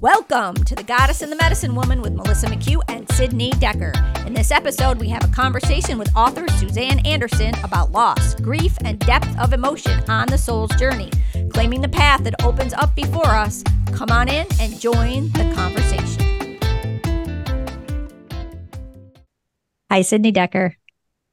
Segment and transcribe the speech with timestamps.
[0.00, 3.92] Welcome to The Goddess and the Medicine Woman with Melissa McHugh and Sydney Decker.
[4.28, 9.00] In this episode, we have a conversation with author Suzanne Anderson about loss, grief, and
[9.00, 11.10] depth of emotion on the soul's journey.
[11.50, 16.60] Claiming the path that opens up before us, come on in and join the conversation.
[19.90, 20.76] Hi, Sydney Decker.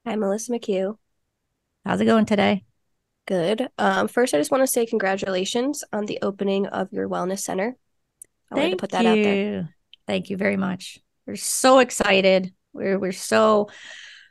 [0.04, 0.98] Hi, Melissa McHugh.
[1.84, 2.64] How's it going today?
[3.28, 3.68] Good.
[3.78, 7.76] Um, first, I just want to say congratulations on the opening of your wellness center.
[8.50, 9.10] I Thank to put that you.
[9.10, 9.74] out there.
[10.06, 10.98] Thank you very much.
[11.26, 12.52] We're so excited.
[12.72, 13.68] We're we're so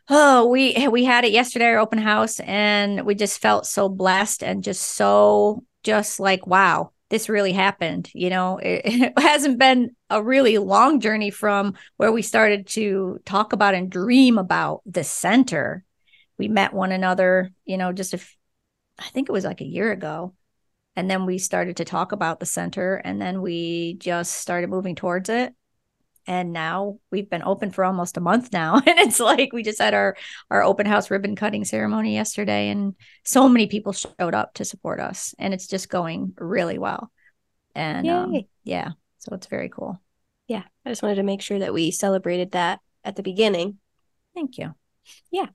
[0.10, 4.44] oh we we had it yesterday our open house and we just felt so blessed
[4.44, 9.96] and just so just like wow this really happened you know it, it hasn't been
[10.12, 15.04] a really long journey from where we started to talk about and dream about the
[15.04, 15.84] center
[16.38, 18.20] we met one another you know just a
[18.98, 20.34] I think it was like a year ago
[20.95, 24.95] and then we started to talk about the center and then we just started moving
[24.95, 25.54] towards it.
[26.27, 28.76] And now we've been open for almost a month now.
[28.87, 30.15] And it's like we just had our
[30.49, 34.99] our open house ribbon cutting ceremony yesterday and so many people showed up to support
[34.99, 37.12] us and it's just going really well.
[37.76, 39.99] And um, yeah so it's very cool.
[40.48, 43.80] Yeah, I just wanted to make sure that we celebrated that at the beginning.
[44.35, 44.74] thank you.
[45.32, 45.48] Yeah.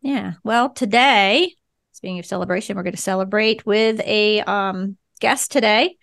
[0.00, 1.54] yeah well today
[2.00, 5.98] speaking of celebration we're going to celebrate with a um guest today.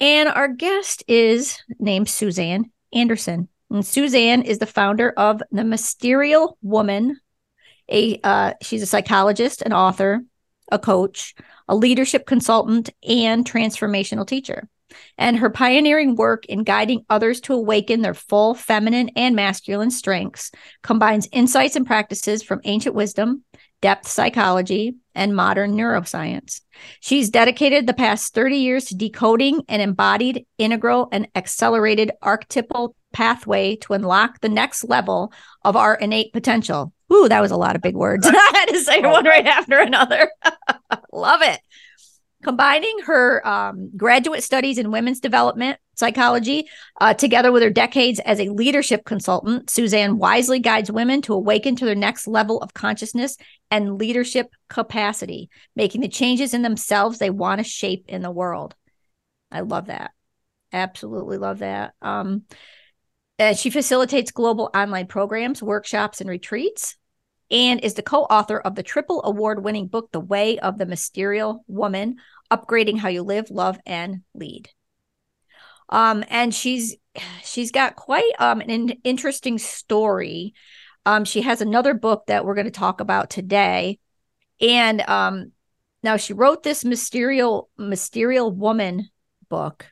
[0.00, 3.48] And our guest is named suzanne anderson.
[3.68, 7.20] And suzanne is the founder of the mysterial woman
[7.90, 10.22] a uh, she's a psychologist an author
[10.72, 11.34] a coach
[11.68, 14.66] a leadership consultant and transformational teacher.
[15.18, 20.50] And her pioneering work in guiding others to awaken their full feminine and masculine strengths
[20.82, 23.44] combines insights and practices from ancient wisdom
[23.80, 26.60] depth psychology and modern neuroscience
[27.00, 33.76] she's dedicated the past 30 years to decoding an embodied integral and accelerated archetypal pathway
[33.76, 35.32] to unlock the next level
[35.64, 38.26] of our innate potential Ooh, that was a lot of big words.
[38.30, 40.30] I had to say one right after another.
[41.12, 41.60] Love it.
[42.42, 46.68] Combining her um, graduate studies in women's development psychology
[47.00, 51.76] uh, together with her decades as a leadership consultant, Suzanne wisely guides women to awaken
[51.76, 53.36] to their next level of consciousness
[53.70, 58.74] and leadership capacity, making the changes in themselves they want to shape in the world.
[59.50, 60.12] I love that.
[60.72, 61.94] Absolutely love that.
[62.00, 62.44] Um,
[63.38, 66.96] uh, she facilitates global online programs, workshops, and retreats,
[67.50, 70.86] and is the co author of the triple award winning book, The Way of the
[70.86, 72.16] Mysterial Woman
[72.50, 74.70] Upgrading How You Live, Love, and Lead.
[75.88, 76.96] Um, and she's
[77.44, 80.54] she's got quite um, an in- interesting story.
[81.06, 83.98] Um, she has another book that we're going to talk about today.
[84.60, 85.52] And um,
[86.02, 89.08] now she wrote this mysterial mysterial woman
[89.48, 89.86] book.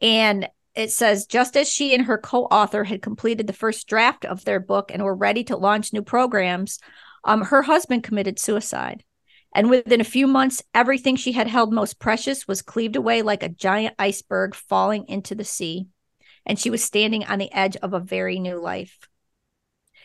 [0.00, 4.44] And it says just as she and her co-author had completed the first draft of
[4.44, 6.78] their book and were ready to launch new programs
[7.24, 9.04] um, her husband committed suicide
[9.54, 13.42] and within a few months everything she had held most precious was cleaved away like
[13.42, 15.86] a giant iceberg falling into the sea
[16.44, 19.08] and she was standing on the edge of a very new life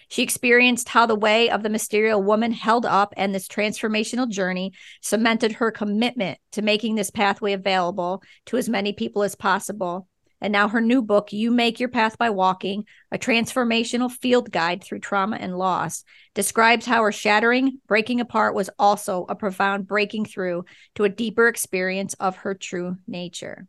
[0.09, 4.71] she experienced how the way of the mysterial woman held up, and this transformational journey
[5.01, 10.07] cemented her commitment to making this pathway available to as many people as possible.
[10.39, 14.83] And now her new book, You Make Your Path by Walking, a transformational field guide
[14.83, 16.03] through trauma and loss,
[16.35, 20.65] describes how her shattering, breaking apart was also a profound breaking through
[20.95, 23.67] to a deeper experience of her true nature.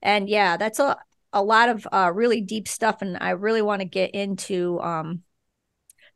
[0.00, 0.96] And yeah, that's a
[1.32, 5.22] a lot of uh, really deep stuff, and I really want to get into um,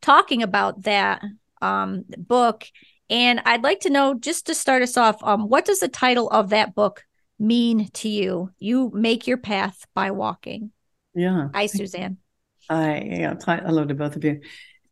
[0.01, 1.23] talking about that
[1.61, 2.65] um, book.
[3.11, 6.31] And I'd like to know, just to start us off, um, what does the title
[6.31, 7.05] of that book
[7.43, 8.51] mean to you?
[8.59, 10.71] You make your path by walking.
[11.15, 11.49] Yeah.
[11.55, 12.19] Hi, Suzanne.
[12.71, 14.41] I yeah, hi- hello to both of you.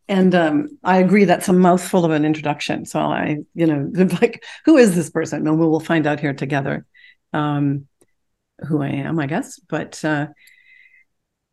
[0.08, 2.84] And um, I agree that's a mouthful of an introduction.
[2.84, 3.90] So I, you know,
[4.20, 5.46] like, who is this person?
[5.46, 6.84] And we will find out here together
[7.32, 7.86] um,
[8.66, 9.60] who I am, I guess.
[9.60, 10.26] But uh,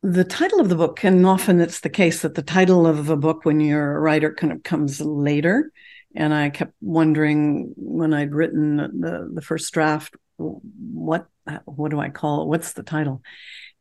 [0.02, 3.16] the title of the book, and often it's the case that the title of a
[3.16, 5.72] book, when you're a writer, kind of comes later.
[6.16, 11.28] And I kept wondering when I'd written the the first draft, what
[11.66, 12.48] what do I call it?
[12.48, 13.22] What's the title?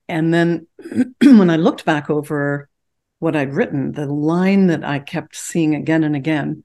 [0.08, 0.67] And then
[1.23, 2.69] when I looked back over
[3.19, 6.64] what I'd written, the line that I kept seeing again and again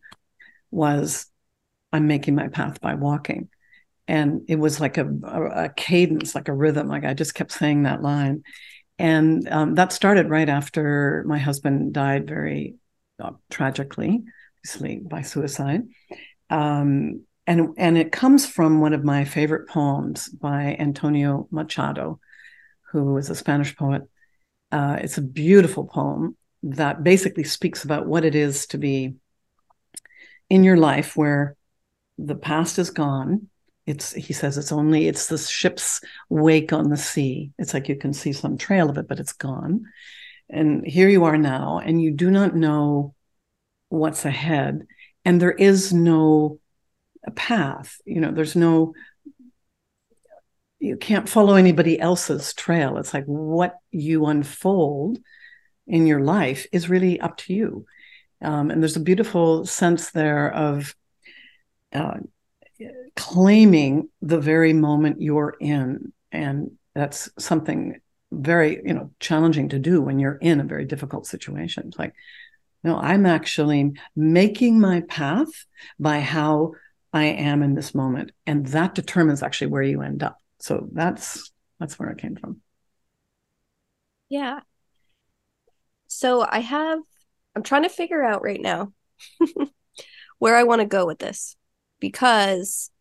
[0.70, 1.26] was,
[1.92, 3.50] I'm making my path by walking.
[4.08, 6.88] And it was like a, a, a cadence, like a rhythm.
[6.88, 8.44] Like I just kept saying that line.
[9.00, 12.76] And um, that started right after my husband died very
[13.20, 14.24] uh, tragically,
[14.60, 15.84] obviously by suicide.
[16.50, 22.20] Um, and and it comes from one of my favorite poems by Antonio Machado,
[22.92, 24.04] who is a Spanish poet.
[24.72, 29.16] Uh, it's a beautiful poem that basically speaks about what it is to be
[30.50, 31.56] in your life where
[32.18, 33.48] the past is gone.
[33.86, 37.52] It's he says it's only it's the ship's wake on the sea.
[37.58, 39.86] It's like you can see some trail of it, but it's gone.
[40.50, 43.16] And here you are now, and you do not know
[43.90, 44.86] what's ahead.
[45.26, 46.61] And there is no
[47.30, 47.98] path.
[48.06, 48.94] You know, there's no
[50.82, 52.98] you can't follow anybody else's trail.
[52.98, 55.20] It's like what you unfold
[55.86, 57.86] in your life is really up to you.
[58.42, 60.96] Um, and there's a beautiful sense there of
[61.94, 62.18] uh,
[63.16, 66.14] claiming the very moment you're in.
[66.32, 68.02] And that's something
[68.32, 71.84] very, you know, challenging to do when you're in a very difficult situation.
[71.88, 72.16] It's like,
[72.84, 75.50] no, I'm actually making my path
[76.00, 76.72] by how
[77.14, 78.32] I am in this moment.
[78.46, 80.38] And that determines actually where you end up.
[80.60, 82.62] So that's that's where it came from.
[84.30, 84.62] Yeah.
[86.08, 87.00] So I have
[87.56, 88.94] I'm trying to figure out right now
[90.40, 91.56] where I want to go with this
[92.00, 92.92] because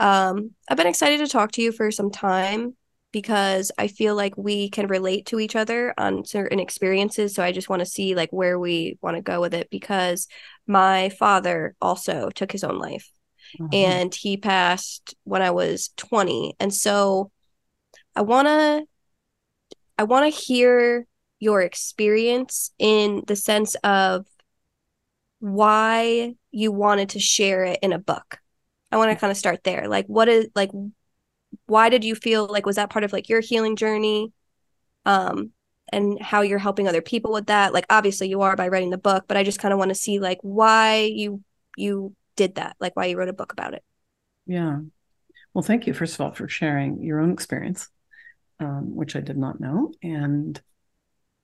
[0.00, 2.76] um I've been excited to talk to you for some time
[3.12, 7.52] because I feel like we can relate to each other on certain experiences so I
[7.52, 10.28] just want to see like where we want to go with it because
[10.66, 13.10] my father also took his own life
[13.58, 13.72] mm-hmm.
[13.72, 16.56] and he passed when I was 20.
[16.60, 17.30] And so
[18.14, 18.84] I want to
[19.98, 21.06] I want to hear
[21.38, 24.26] your experience in the sense of
[25.40, 28.38] why you wanted to share it in a book.
[28.90, 29.88] I want to kind of start there.
[29.88, 30.70] Like what is like
[31.66, 34.32] why did you feel like was that part of like your healing journey?
[35.04, 35.50] Um
[35.92, 37.72] and how you're helping other people with that.
[37.72, 39.94] Like obviously you are by writing the book, but I just kind of want to
[39.94, 41.42] see like why you
[41.76, 43.82] you did that, like why you wrote a book about it.
[44.46, 44.80] Yeah.
[45.52, 47.88] Well, thank you, first of all, for sharing your own experience,
[48.60, 49.92] um, which I did not know.
[50.02, 50.60] And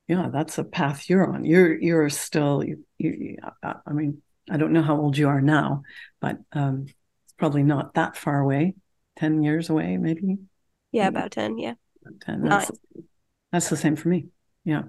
[0.08, 1.44] yeah, that's a path you're on.
[1.44, 5.82] You're you're still you, you I mean, I don't know how old you are now,
[6.20, 8.74] but um, it's probably not that far away.
[9.16, 10.38] Ten years away, maybe.
[10.92, 11.58] Yeah, about ten.
[11.58, 12.42] Yeah, about ten.
[12.42, 12.70] That's,
[13.52, 14.26] that's the same for me.
[14.64, 14.82] Yeah.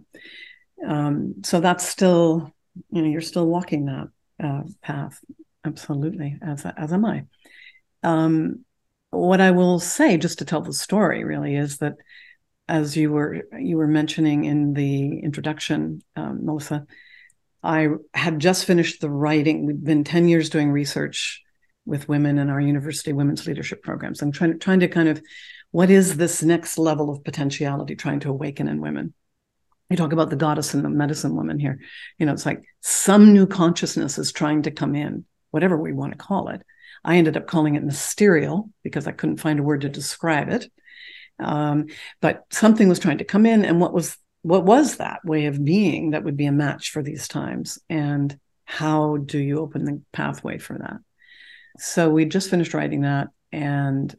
[0.88, 2.52] Um, so that's still,
[2.90, 4.08] you know, you're still walking that
[4.44, 5.20] uh, path
[5.66, 7.26] absolutely, as as am I.
[8.04, 8.66] Um,
[9.10, 11.96] what I will say, just to tell the story, really, is that
[12.68, 16.86] as you were you were mentioning in the introduction, um, Melissa,
[17.64, 19.66] I had just finished the writing.
[19.66, 21.42] We've been ten years doing research
[21.86, 24.22] with women in our university women's leadership programs.
[24.22, 25.22] I'm trying trying to kind of
[25.72, 29.14] what is this next level of potentiality trying to awaken in women
[29.90, 31.80] you talk about the goddess and the medicine woman here
[32.18, 36.14] you know it's like some new consciousness is trying to come in whatever we want
[36.14, 36.62] to call it.
[37.04, 40.72] I ended up calling it mysterial because I couldn't find a word to describe it.
[41.40, 41.88] Um,
[42.22, 45.64] but something was trying to come in, and what was what was that way of
[45.64, 47.80] being that would be a match for these times?
[47.90, 50.98] And how do you open the pathway for that?
[51.78, 54.14] So we just finished writing that, and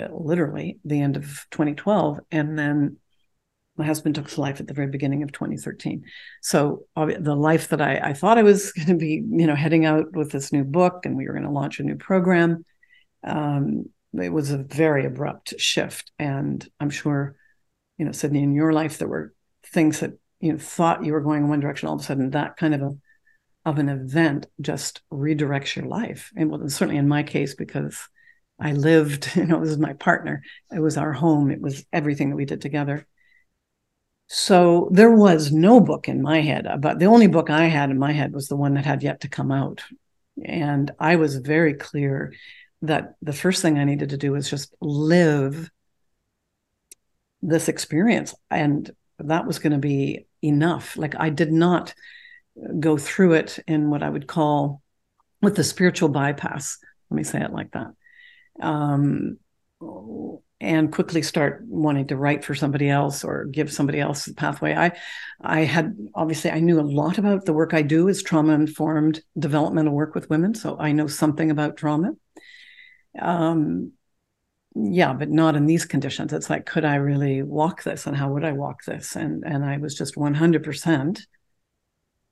[0.00, 2.96] uh, literally the end of 2012, and then
[3.76, 6.04] my husband took his life at the very beginning of 2013
[6.42, 9.84] so the life that i, I thought i was going to be you know heading
[9.84, 12.64] out with this new book and we were going to launch a new program
[13.24, 13.86] um,
[14.20, 16.12] it was a very abrupt shift.
[16.18, 17.36] And i'm sure
[17.98, 19.32] you know sydney in your life there were
[19.66, 22.30] things that you know, thought you were going in one direction all of a sudden
[22.30, 22.96] that kind of a
[23.64, 26.32] of an event just redirects your life.
[26.36, 28.08] And well certainly in my case because
[28.58, 30.42] i lived you know this is my partner.
[30.74, 31.50] It was our home.
[31.50, 33.06] It was everything that we did together
[34.34, 37.98] so there was no book in my head, but the only book I had in
[37.98, 39.82] my head was the one that had yet to come out.
[40.42, 42.32] And I was very clear
[42.80, 45.70] that the first thing I needed to do was just live
[47.42, 48.34] this experience.
[48.50, 50.96] And that was going to be enough.
[50.96, 51.92] Like I did not
[52.80, 54.80] go through it in what I would call
[55.42, 56.78] with the spiritual bypass.
[57.10, 57.88] Let me say it like that.
[58.62, 59.36] Um,
[60.62, 64.72] and quickly start wanting to write for somebody else or give somebody else the pathway.
[64.74, 64.92] I
[65.40, 69.22] I had obviously I knew a lot about the work I do is trauma informed
[69.36, 72.12] developmental work with women, so I know something about trauma.
[73.18, 73.92] Um
[74.74, 76.32] yeah, but not in these conditions.
[76.32, 79.16] It's like could I really walk this and how would I walk this?
[79.16, 81.26] And and I was just 100%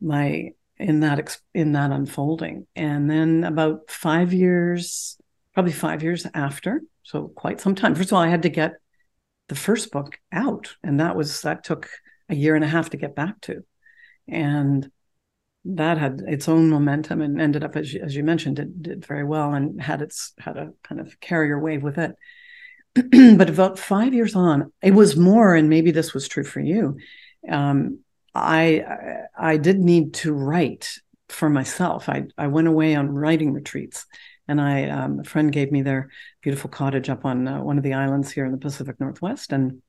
[0.00, 2.68] my in that in that unfolding.
[2.76, 5.19] And then about 5 years
[5.60, 7.94] probably 5 years after so quite some time.
[7.94, 8.74] First of all, I had to get
[9.48, 11.90] the first book out, and that was that took
[12.30, 13.62] a year and a half to get back to,
[14.26, 14.90] and
[15.64, 19.06] that had its own momentum and ended up, as you, as you mentioned, did, did
[19.06, 22.14] very well and had its had a kind of carrier wave with it.
[23.36, 26.96] but about five years on, it was more, and maybe this was true for you.
[27.46, 27.98] Um,
[28.34, 28.84] I
[29.38, 30.94] I did need to write
[31.28, 32.08] for myself.
[32.08, 34.06] I I went away on writing retreats,
[34.50, 36.10] and I um, a friend gave me their
[36.42, 39.80] beautiful cottage up on uh, one of the islands here in the Pacific Northwest, and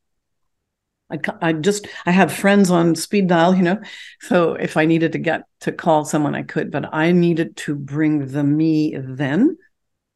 [1.10, 3.80] I I just I have friends on speed dial, you know,
[4.20, 6.70] so if I needed to get to call someone, I could.
[6.70, 9.58] But I needed to bring the me then,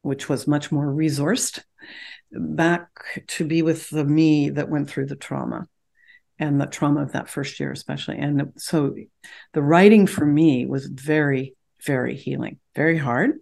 [0.02, 1.64] which was much more resourced,
[2.30, 2.88] back
[3.26, 5.66] to be with the me that went through the trauma
[6.38, 8.18] and the trauma of that first year especially.
[8.18, 8.94] And so
[9.54, 13.38] the writing for me was very very healing very hard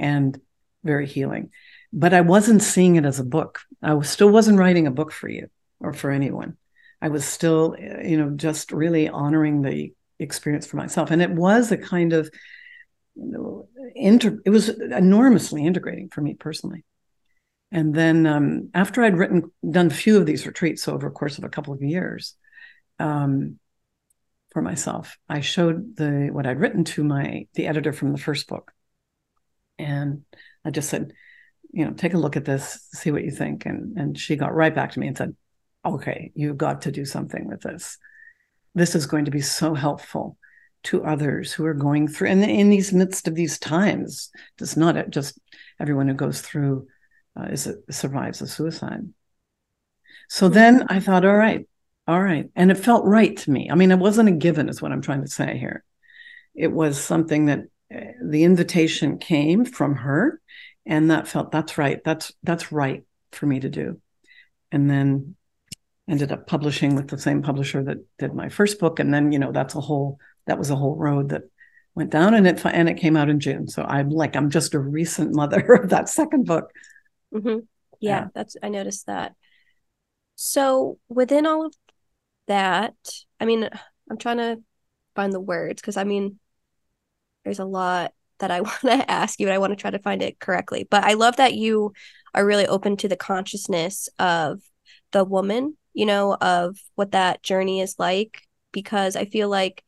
[0.00, 0.40] and
[0.82, 1.50] very healing.
[1.92, 3.60] But i wasn't seeing it as a book.
[3.82, 5.48] I was, still wasn't writing a book for you
[5.80, 6.56] or for anyone.
[7.02, 11.10] I was still you know just really honoring the experience for myself.
[11.10, 12.30] And it was a kind of
[13.16, 16.84] you know, inter- it was enormously integrating for me personally.
[17.72, 21.12] And then um, after I'd written, done a few of these retreats so over a
[21.12, 22.34] course of a couple of years
[22.98, 23.58] um,
[24.52, 28.48] for myself, I showed the what I'd written to my the editor from the first
[28.48, 28.72] book,
[29.80, 30.22] and
[30.64, 31.12] I just said,
[31.72, 33.66] you know, take a look at this, see what you think.
[33.66, 35.34] And and she got right back to me and said,
[35.84, 37.98] okay, you've got to do something with this.
[38.74, 40.36] This is going to be so helpful
[40.82, 44.30] to others who are going through and in these midst of these times.
[44.60, 45.38] It's not just
[45.78, 46.86] everyone who goes through
[47.38, 49.08] uh, is a, survives a suicide.
[50.28, 51.66] So then I thought, all right,
[52.06, 53.68] all right, and it felt right to me.
[53.70, 55.84] I mean, it wasn't a given, is what I'm trying to say here.
[56.54, 57.60] It was something that
[57.90, 60.40] the invitation came from her,
[60.86, 62.02] and that felt that's right.
[62.04, 64.00] That's that's right for me to do.
[64.72, 65.36] And then
[66.08, 69.38] ended up publishing with the same publisher that did my first book, and then you
[69.38, 71.42] know that's a whole that was a whole road that
[71.94, 73.68] went down, and it and it came out in June.
[73.68, 76.72] So I'm like I'm just a recent mother of that second book.
[77.34, 77.60] Mm-hmm.
[78.00, 79.34] Yeah, yeah, that's I noticed that.
[80.34, 81.74] So within all of
[82.46, 82.94] that,
[83.38, 83.68] I mean,
[84.10, 84.60] I'm trying to
[85.14, 86.39] find the words because I mean,
[87.44, 89.98] there's a lot that I want to ask you, and I want to try to
[89.98, 90.86] find it correctly.
[90.88, 91.92] But I love that you
[92.34, 94.60] are really open to the consciousness of
[95.12, 98.42] the woman, you know, of what that journey is like,
[98.72, 99.82] because I feel like,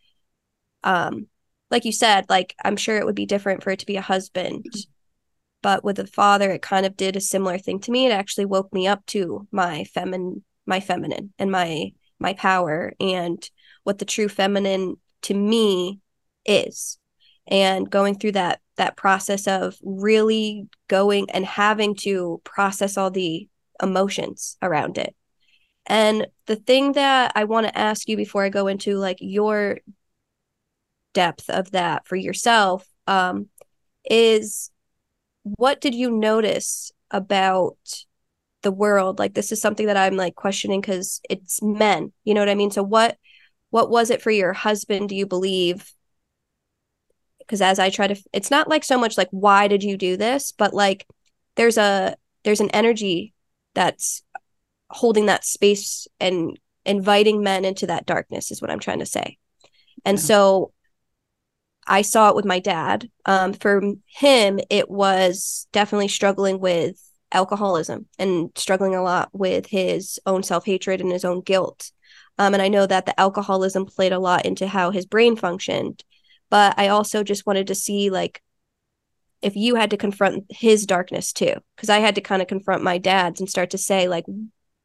[0.82, 1.28] um,
[1.70, 4.02] like you said, like I'm sure it would be different for it to be a
[4.02, 4.66] husband
[5.62, 8.44] but with a father it kind of did a similar thing to me it actually
[8.44, 13.48] woke me up to my feminine my feminine and my my power and
[13.84, 16.00] what the true feminine to me
[16.44, 16.98] is
[17.46, 23.48] and going through that that process of really going and having to process all the
[23.82, 25.14] emotions around it.
[25.86, 29.78] And the thing that i want to ask you before i go into like your
[31.12, 33.48] depth of that for yourself um
[34.08, 34.70] is
[35.42, 37.76] what did you notice about
[38.62, 39.18] the world?
[39.18, 42.54] Like this is something that i'm like questioning because it's men you know what i
[42.54, 42.70] mean?
[42.70, 43.18] So what
[43.70, 45.90] what was it for your husband do you believe
[47.46, 50.16] because as i try to it's not like so much like why did you do
[50.16, 51.06] this but like
[51.56, 53.32] there's a there's an energy
[53.74, 54.22] that's
[54.90, 59.38] holding that space and inviting men into that darkness is what i'm trying to say
[60.04, 60.22] and yeah.
[60.22, 60.72] so
[61.86, 63.10] I saw it with my dad.
[63.26, 66.96] Um, for him, it was definitely struggling with
[67.32, 71.90] alcoholism and struggling a lot with his own self hatred and his own guilt.
[72.38, 76.02] Um, and I know that the alcoholism played a lot into how his brain functioned.
[76.52, 78.42] But I also just wanted to see, like,
[79.40, 82.82] if you had to confront his darkness too, because I had to kind of confront
[82.82, 84.26] my dad's and start to say, like,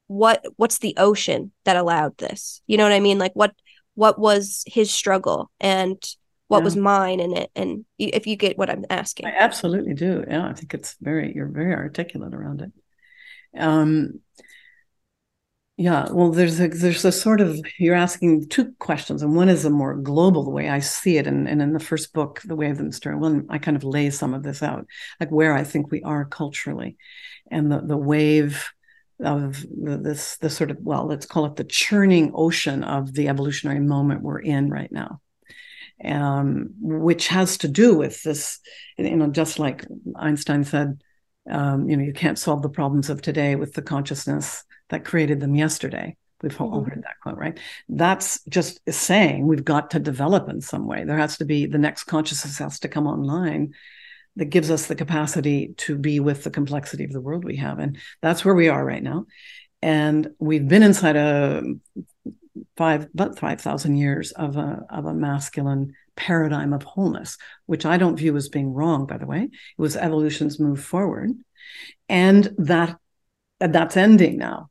[0.07, 2.61] what what's the ocean that allowed this?
[2.67, 3.19] You know what I mean?
[3.19, 3.53] Like, what
[3.95, 6.01] what was his struggle and
[6.47, 6.63] what yeah.
[6.63, 10.47] was mine in it and if you get what i'm asking i absolutely do yeah
[10.47, 12.71] i think it's very you're very articulate around it
[13.59, 14.21] um
[15.77, 19.63] yeah well there's a there's a sort of you're asking two questions and one is
[19.63, 22.55] a more global the way i see it and, and in the first book the
[22.55, 24.85] way of the mysterial one i kind of lay some of this out
[25.19, 26.97] like where i think we are culturally
[27.51, 28.69] and the the wave
[29.23, 33.79] of this the sort of well let's call it the churning ocean of the evolutionary
[33.79, 35.21] moment we're in right now
[36.03, 38.59] um, which has to do with this,
[38.99, 39.83] you know, just like
[40.15, 41.01] Einstein said,
[41.49, 45.39] um, you know, you can't solve the problems of today with the consciousness that created
[45.39, 46.15] them yesterday.
[46.41, 46.63] We've mm-hmm.
[46.63, 47.59] all heard that quote, right?
[47.89, 51.03] That's just saying we've got to develop in some way.
[51.03, 53.73] There has to be the next consciousness has to come online
[54.35, 57.79] that gives us the capacity to be with the complexity of the world we have.
[57.79, 59.25] And that's where we are right now.
[59.81, 61.63] And we've been inside a
[62.75, 67.97] five but five thousand years of a of a masculine paradigm of wholeness, which I
[67.97, 69.43] don't view as being wrong, by the way.
[69.43, 71.31] It was evolution's move forward,
[72.09, 72.97] and that
[73.59, 74.69] that's ending now.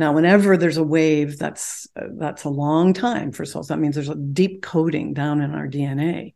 [0.00, 3.68] Now, whenever there's a wave, that's that's a long time for souls.
[3.68, 6.32] That means there's a deep coding down in our DNA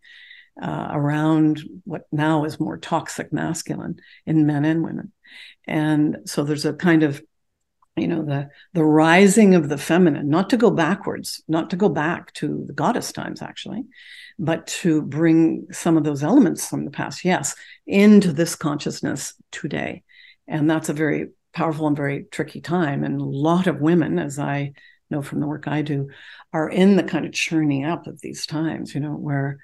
[0.61, 5.13] uh, around what now is more toxic masculine in men and women,
[5.67, 7.23] and so there's a kind of
[7.97, 11.89] you know the the rising of the feminine not to go backwards not to go
[11.89, 13.85] back to the goddess times actually
[14.37, 17.55] but to bring some of those elements from the past yes
[17.87, 20.03] into this consciousness today
[20.49, 24.39] and that's a very powerful and very tricky time and a lot of women as
[24.39, 24.73] i
[25.11, 26.09] know from the work i do
[26.53, 29.59] are in the kind of churning up of these times you know where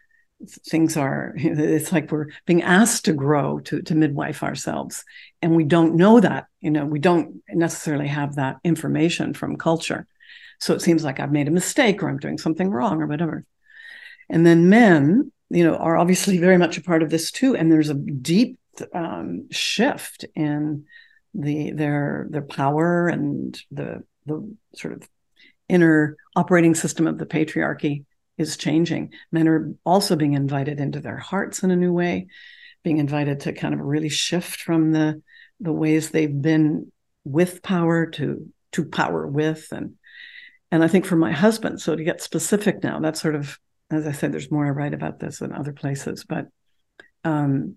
[0.48, 5.04] things are it's like we're being asked to grow to to midwife ourselves.
[5.42, 10.06] And we don't know that you know we don't necessarily have that information from culture.
[10.58, 13.44] So it seems like i've made a mistake or i'm doing something wrong or whatever.
[14.28, 17.56] And then men you know are obviously very much a part of this too.
[17.56, 18.58] And there's a deep
[18.94, 20.84] um, shift in
[21.34, 25.08] the their their power and the the sort of
[25.68, 28.04] inner operating system of the patriarchy
[28.36, 29.12] is changing.
[29.30, 32.26] Men are also being invited into their hearts in a new way,
[32.82, 35.22] being invited to kind of really shift from the
[35.60, 36.90] the ways they've been
[37.24, 39.94] with power to to power with and
[40.72, 43.58] and I think for my husband, so to get specific now, that's sort of
[43.90, 46.46] as I said, there's more I write about this in other places, but
[47.24, 47.76] um,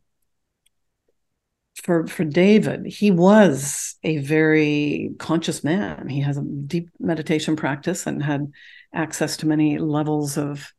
[1.75, 6.07] for for David, he was a very conscious man.
[6.07, 8.51] He has a deep meditation practice and had
[8.93, 10.71] access to many levels of,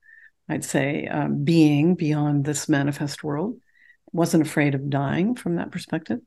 [0.49, 3.59] I'd say, um, being beyond this manifest world.
[4.13, 6.21] Wasn't afraid of dying from that perspective,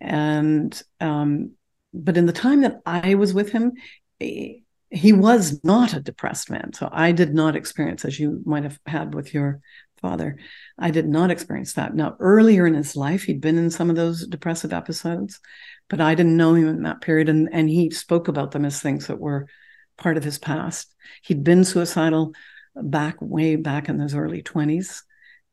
[0.00, 1.52] and um,
[1.92, 3.72] but in the time that I was with him,
[4.20, 6.72] he, he was not a depressed man.
[6.72, 9.60] So I did not experience, as you might have had with your
[10.00, 10.38] father,
[10.78, 11.94] I did not experience that.
[11.94, 15.40] Now, earlier in his life, he'd been in some of those depressive episodes,
[15.88, 17.28] but I didn't know him in that period.
[17.28, 19.48] And, and he spoke about them as things that were
[19.96, 20.94] part of his past.
[21.22, 22.32] He'd been suicidal
[22.74, 25.02] back, way back in his early 20s.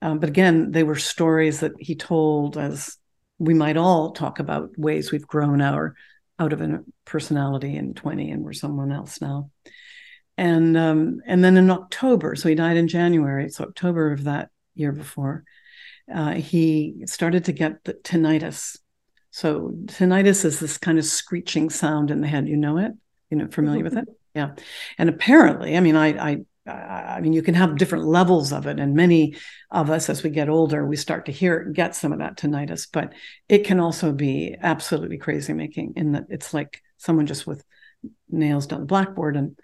[0.02, 2.98] Um, but again, they were stories that he told as
[3.40, 5.96] we might all talk about ways we've grown our
[6.38, 9.50] out of a personality in 20 and we're someone else now
[10.38, 13.46] and um, and then in October, so he died in January.
[13.46, 15.44] It's October of that year before.
[16.14, 18.78] Uh, he started to get the tinnitus.
[19.32, 22.48] So tinnitus is this kind of screeching sound in the head.
[22.48, 22.92] You know it.
[23.30, 24.08] You know, familiar with it.
[24.36, 24.52] Yeah.
[24.98, 28.80] And apparently, I mean, I, I, I mean, you can have different levels of it,
[28.80, 29.36] and many
[29.72, 32.38] of us, as we get older, we start to hear it, get some of that
[32.38, 32.88] tinnitus.
[32.92, 33.14] But
[33.50, 37.64] it can also be absolutely crazy making, in that it's like someone just with
[38.30, 39.58] nails down the blackboard and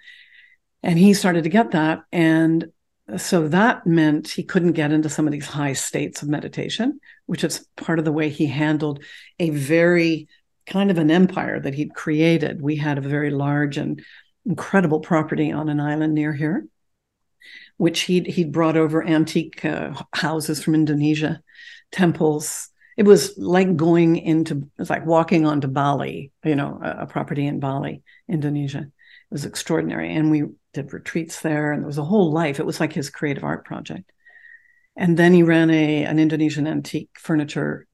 [0.84, 2.04] and he started to get that.
[2.12, 2.72] And
[3.18, 7.44] so that meant he couldn't get into some of these high states of meditation, which
[7.44, 9.04] is part of the way he handled
[9.40, 10.28] a very
[10.66, 12.62] kind of an empire that he'd created.
[12.62, 14.02] We had a very large and
[14.46, 16.66] incredible property on an island near here,
[17.78, 21.42] which he'd he'd brought over antique uh, houses from Indonesia,
[21.92, 22.70] temples.
[22.98, 27.08] It was like going into it was like walking onto Bali, you know, a, a
[27.08, 28.80] property in Bali, Indonesia.
[28.80, 32.60] It was extraordinary, and we did retreats there, and there was a whole life.
[32.60, 34.12] It was like his creative art project.
[34.96, 37.88] And then he ran a an Indonesian antique furniture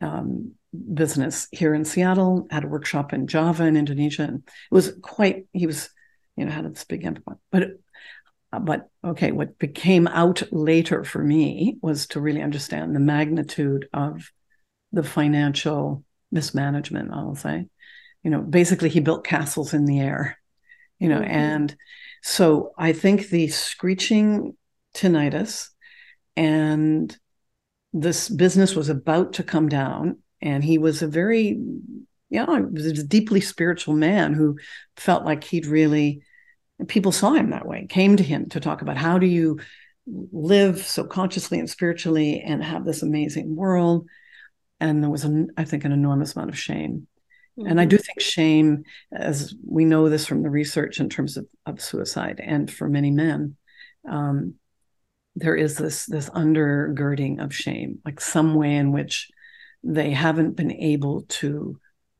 [0.00, 0.52] um,
[0.94, 2.46] business here in Seattle.
[2.50, 4.22] Had a workshop in Java in Indonesia.
[4.22, 5.46] And it was quite.
[5.52, 5.90] He was,
[6.36, 7.38] you know, had this big empire.
[7.50, 7.72] But
[8.58, 14.32] but okay, what became out later for me was to really understand the magnitude of
[14.92, 17.12] the financial mismanagement.
[17.12, 17.66] I'll say,
[18.24, 20.38] you know, basically he built castles in the air,
[20.98, 21.30] you know, mm-hmm.
[21.30, 21.76] and
[22.22, 24.56] so I think the screeching
[24.94, 25.68] tinnitus
[26.36, 27.16] and
[27.92, 30.18] this business was about to come down.
[30.42, 31.60] And he was a very,
[32.30, 34.56] yeah, he was a deeply spiritual man who
[34.96, 36.22] felt like he'd really,
[36.88, 39.60] people saw him that way, came to him to talk about how do you
[40.06, 44.06] live so consciously and spiritually and have this amazing world.
[44.80, 47.06] And there was, an, I think, an enormous amount of shame
[47.60, 47.70] Mm-hmm.
[47.70, 51.46] And I do think shame, as we know this from the research in terms of,
[51.66, 53.56] of suicide and for many men,
[54.08, 54.54] um,
[55.36, 59.28] there is this this undergirding of shame, like some way in which
[59.84, 61.78] they haven't been able to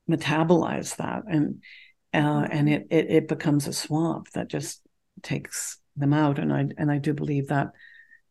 [0.09, 1.61] metabolize that, and
[2.13, 2.51] uh, mm-hmm.
[2.51, 4.81] and it, it it becomes a swamp that just
[5.23, 6.37] takes them out.
[6.37, 7.71] And I and I do believe that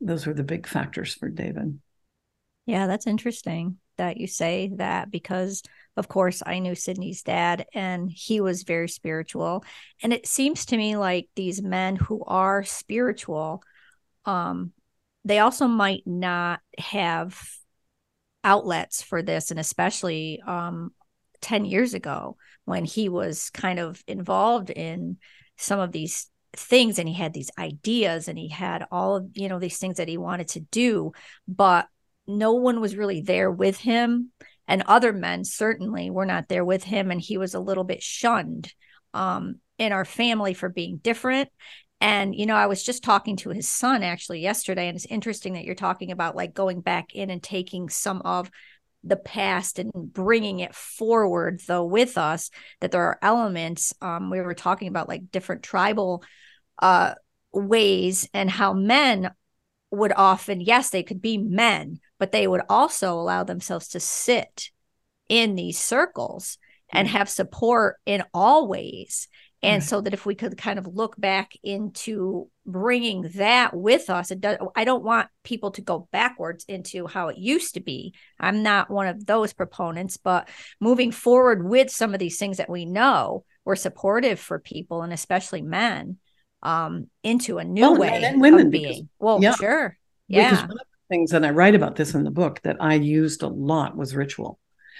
[0.00, 1.80] those are the big factors for David.
[2.66, 5.62] Yeah, that's interesting that you say that because
[5.94, 9.62] of course I knew Sydney's dad and he was very spiritual.
[10.02, 13.62] And it seems to me like these men who are spiritual
[14.24, 14.72] um
[15.24, 17.38] they also might not have
[18.42, 20.92] outlets for this and especially um
[21.42, 25.18] 10 years ago when he was kind of involved in
[25.58, 29.48] some of these things and he had these ideas and he had all of you
[29.48, 31.12] know these things that he wanted to do.
[31.46, 31.86] But
[32.38, 34.30] no one was really there with him
[34.70, 38.02] and other men certainly were not there with him and he was a little bit
[38.02, 38.72] shunned
[39.12, 41.48] um, in our family for being different.
[42.00, 45.52] And you know i was just talking to his son actually yesterday and it's interesting
[45.52, 48.50] that you're talking about like going back in and taking some of
[49.04, 54.40] the past and bringing it forward though with us that there are elements um, we
[54.40, 56.22] were talking about like different tribal
[56.80, 57.14] uh,
[57.52, 59.30] ways and how men
[59.90, 64.70] would often yes they could be men but they would also allow themselves to sit
[65.28, 66.58] in these circles
[66.92, 69.26] and have support in all ways.
[69.62, 74.30] And so that if we could kind of look back into bringing that with us
[74.30, 78.14] it does i don't want people to go backwards into how it used to be.
[78.38, 80.48] I'm not one of those proponents but
[80.80, 85.12] moving forward with some of these things that we know were supportive for people and
[85.12, 86.16] especially men
[86.62, 89.08] um into a new Well, way and- women, of because- being.
[89.18, 89.54] Well yeah.
[89.56, 89.98] sure.
[90.28, 90.66] Yeah.
[90.68, 90.78] the
[91.10, 94.16] things and I write about this in the book that I used a lot was
[94.16, 94.58] ritual.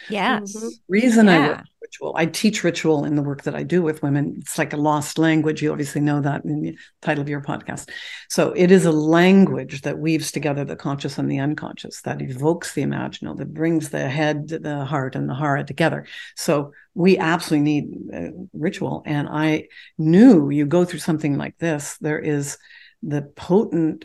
[0.09, 0.71] yes Mhm.
[0.89, 1.49] reason I Yeah.
[1.49, 4.37] work ritual, I teach ritual in the work that I do with women.
[4.39, 5.61] It's like a lost language.
[5.63, 7.91] You obviously know that in the title of your podcast.
[8.29, 12.73] So it is a language that weaves together the conscious and the unconscious, that evokes
[12.75, 16.07] the imaginal, that brings the head, the heart, and the hara together.
[16.37, 17.85] So we absolutely need
[18.19, 19.03] uh, ritual.
[19.05, 19.69] And I
[19.99, 22.57] knew you go through something like this, there is
[23.03, 24.05] the potent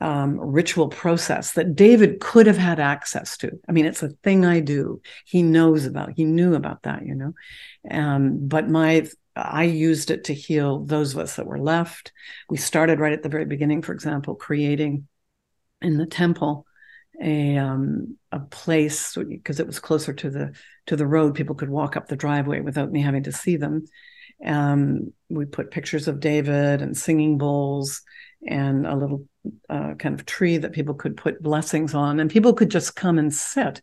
[0.00, 3.58] um, ritual process that David could have had access to.
[3.68, 5.02] I mean, it's a thing I do.
[5.26, 6.12] He knows about.
[6.16, 7.34] He knew about that, you know.
[7.90, 12.12] Um, but my I used it to heal those of us that were left.
[12.48, 15.06] We started right at the very beginning, for example, creating
[15.80, 16.66] in the temple
[17.22, 20.52] a um, a place because it was closer to the
[20.86, 21.34] to the road.
[21.34, 23.84] People could walk up the driveway without me having to see them.
[24.44, 28.02] Um, we put pictures of David and singing bowls
[28.46, 29.26] and a little
[29.68, 33.18] uh, kind of tree that people could put blessings on, and people could just come
[33.18, 33.80] and sit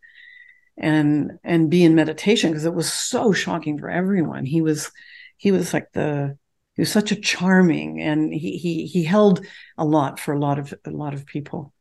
[0.76, 4.44] and and be in meditation because it was so shocking for everyone.
[4.44, 4.90] He was
[5.36, 6.36] he was like the
[6.74, 9.44] he was such a charming and he he he held
[9.76, 11.72] a lot for a lot of a lot of people.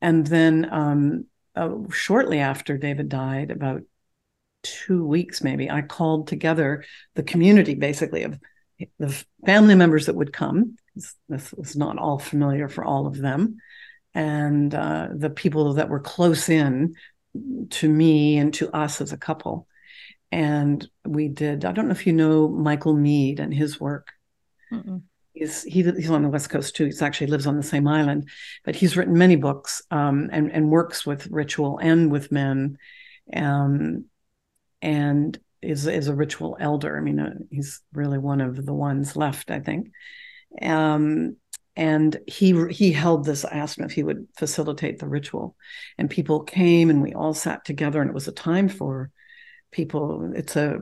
[0.00, 1.26] And then um,
[1.56, 3.82] uh, shortly after David died, about
[4.62, 8.38] two weeks maybe, I called together the community basically of
[8.98, 10.76] the family members that would come.
[11.28, 13.58] This was not all familiar for all of them,
[14.14, 16.94] and uh, the people that were close in
[17.70, 19.66] to me and to us as a couple.
[20.30, 21.64] And we did.
[21.64, 24.12] I don't know if you know Michael Meade and his work.
[24.72, 25.02] Mm-mm.
[25.32, 26.86] He's he, he's on the west coast too.
[26.86, 28.28] He's actually lives on the same island,
[28.64, 32.76] but he's written many books um, and and works with ritual and with men,
[33.34, 34.06] um,
[34.82, 36.96] and is is a ritual elder.
[36.96, 39.90] I mean, uh, he's really one of the ones left, I think.
[40.60, 41.36] Um,
[41.76, 43.44] and he he held this.
[43.44, 45.56] Asked him if he would facilitate the ritual,
[45.96, 49.10] and people came, and we all sat together, and it was a time for
[49.70, 50.32] people.
[50.34, 50.80] It's a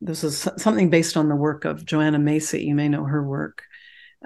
[0.00, 2.64] this is something based on the work of Joanna Macy.
[2.64, 3.64] You may know her work.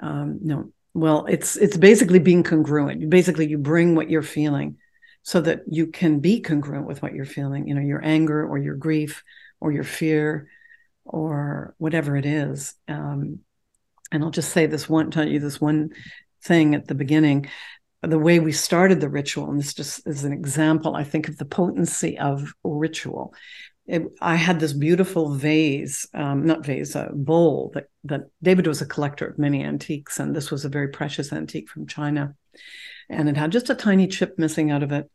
[0.01, 3.09] Um, no, well, it's it's basically being congruent.
[3.09, 4.77] Basically, you bring what you're feeling,
[5.23, 7.67] so that you can be congruent with what you're feeling.
[7.67, 9.21] You know, your anger or your grief
[9.59, 10.47] or your fear
[11.03, 12.73] or whatever it is.
[12.87, 13.39] Um,
[14.11, 15.89] and I'll just say this one, tell you this one
[16.43, 17.47] thing at the beginning.
[18.01, 21.37] The way we started the ritual, and this just is an example, I think, of
[21.37, 23.33] the potency of ritual.
[23.87, 28.81] It, I had this beautiful vase, um, not vase, a bowl that that David was
[28.81, 32.35] a collector of many antiques, and this was a very precious antique from China,
[33.09, 35.09] and it had just a tiny chip missing out of it.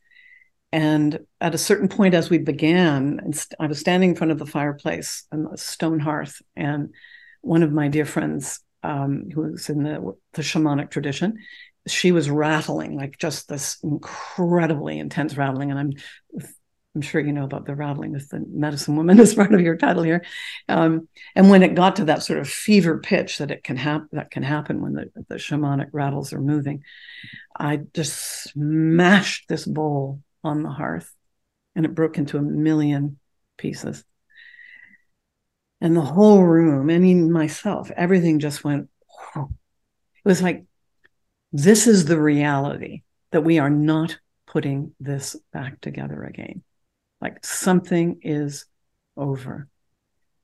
[0.73, 4.47] And at a certain point, as we began, I was standing in front of the
[4.47, 6.95] fireplace a stone hearth, and
[7.41, 11.39] one of my dear friends, um, who was in the, the shamanic tradition,
[11.87, 15.71] she was rattling like just this incredibly intense rattling.
[15.71, 15.93] And I'm,
[16.95, 19.77] I'm sure you know about the rattling with the medicine woman as part of your
[19.77, 20.25] title here.
[20.69, 24.09] Um, and when it got to that sort of fever pitch that it can happen,
[24.13, 26.83] that can happen when the, the shamanic rattles are moving,
[27.59, 31.15] I just smashed this bowl on the hearth
[31.77, 33.19] and it broke into a million
[33.57, 34.05] pieces.
[35.81, 38.89] And the whole room, I mean, myself, everything just went,
[39.37, 39.49] it
[40.25, 40.65] was like,
[41.53, 46.63] this is the reality that we are not putting this back together again.
[47.21, 48.67] like something is
[49.17, 49.69] over.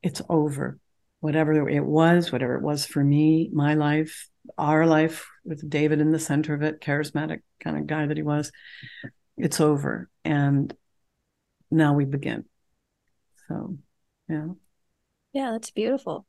[0.02, 0.78] It's over.
[1.20, 6.12] Whatever it was, whatever it was for me, my life, our life with David in
[6.12, 8.52] the center of it, charismatic kind of guy that he was,
[9.36, 10.08] it's over.
[10.24, 10.74] And
[11.70, 12.44] now we begin.
[13.48, 13.78] So,
[14.28, 14.48] yeah.
[15.36, 16.24] Yeah, that's beautiful.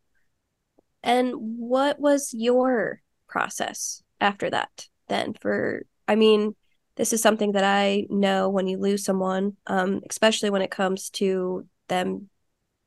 [1.01, 6.55] And what was your process after that then for I mean,
[6.97, 11.09] this is something that I know when you lose someone, um, especially when it comes
[11.11, 12.29] to them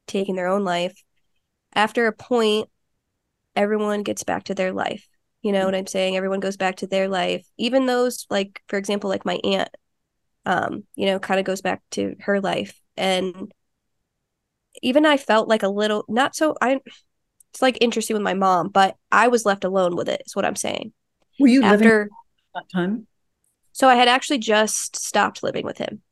[0.07, 1.03] taking their own life.
[1.75, 2.69] After a point,
[3.57, 5.09] everyone gets back to their life.
[5.41, 6.19] You know what I'm saying?
[6.19, 7.47] Everyone goes back to their life.
[7.57, 9.71] Even those, like, for example, like my aunt,
[10.45, 12.79] um, you know, kind of goes back to her life.
[12.99, 13.51] And
[14.83, 16.81] even I felt like a little, not so, I,
[17.53, 20.45] it's like interesting with my mom, but I was left alone with it, is what
[20.45, 20.93] I'm saying.
[21.39, 22.09] Were you After,
[22.55, 23.07] that time?
[23.73, 26.03] So I had actually just stopped living with him.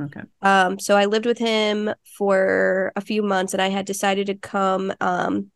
[0.00, 0.22] Okay.
[0.42, 4.34] Um, so I lived with him for a few months and I had decided to
[4.34, 5.50] come um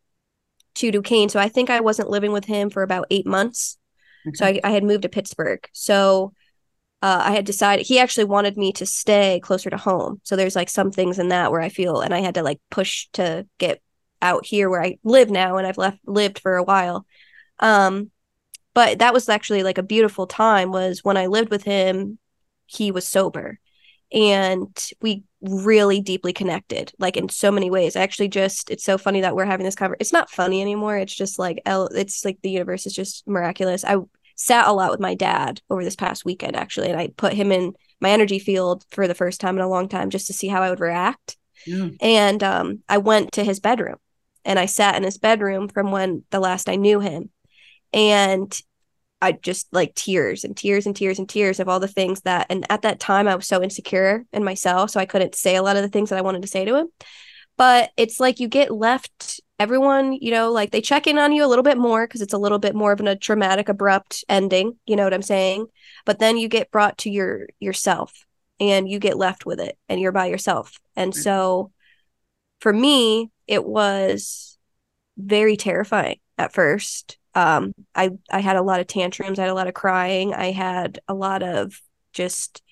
[0.75, 1.29] to Duquesne.
[1.29, 3.79] So I think I wasn't living with him for about eight months.
[4.27, 4.35] Okay.
[4.35, 5.65] So I, I had moved to Pittsburgh.
[5.73, 6.33] So
[7.03, 10.21] uh, I had decided he actually wanted me to stay closer to home.
[10.23, 12.61] So there's like some things in that where I feel, and I had to like
[12.71, 13.83] push to get
[14.23, 17.05] out here where I live now, and I've left lived for a while.
[17.59, 18.13] Um,
[18.73, 20.71] but that was actually like a beautiful time.
[20.71, 22.19] Was when I lived with him,
[22.67, 23.59] he was sober,
[24.13, 29.23] and we really deeply connected like in so many ways actually just it's so funny
[29.23, 32.51] that we're having this conversation it's not funny anymore it's just like it's like the
[32.51, 33.97] universe is just miraculous i
[34.37, 37.53] sat a lot with my dad over this past weekend actually and i put him
[37.53, 40.49] in my energy field for the first time in a long time just to see
[40.49, 41.37] how i would react.
[41.67, 41.89] Yeah.
[42.01, 43.97] and um, i went to his bedroom
[44.45, 47.31] and i sat in his bedroom from when the last i knew him.
[47.93, 48.59] And
[49.21, 52.47] I just like tears and tears and tears and tears of all the things that
[52.51, 55.63] and at that time I was so insecure in myself so I couldn't say a
[55.63, 56.89] lot of the things that I wanted to say to him.
[57.57, 61.45] But it's like you get left everyone you know like they check in on you
[61.45, 64.25] a little bit more because it's a little bit more of an, a dramatic, abrupt
[64.29, 65.67] ending you know what i'm saying?
[66.05, 68.27] But then you get brought to your yourself
[68.59, 70.81] and you get left with it and you're by yourself.
[70.97, 71.71] And so
[72.61, 74.59] for me it was
[75.17, 77.19] very terrifying at first.
[77.35, 80.51] Um i i had a lot of tantrums i had a lot of crying i
[80.51, 81.81] had a lot of
[82.13, 82.63] just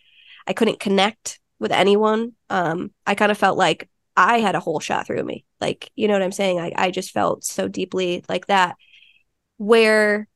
[0.46, 2.32] i couldn't connect with anyone.
[2.48, 5.44] Um i kind of felt like i had a hole shot through me.
[5.60, 6.58] Like you know what i'm saying?
[6.58, 8.76] I, I just felt so deeply like that
[9.56, 10.28] where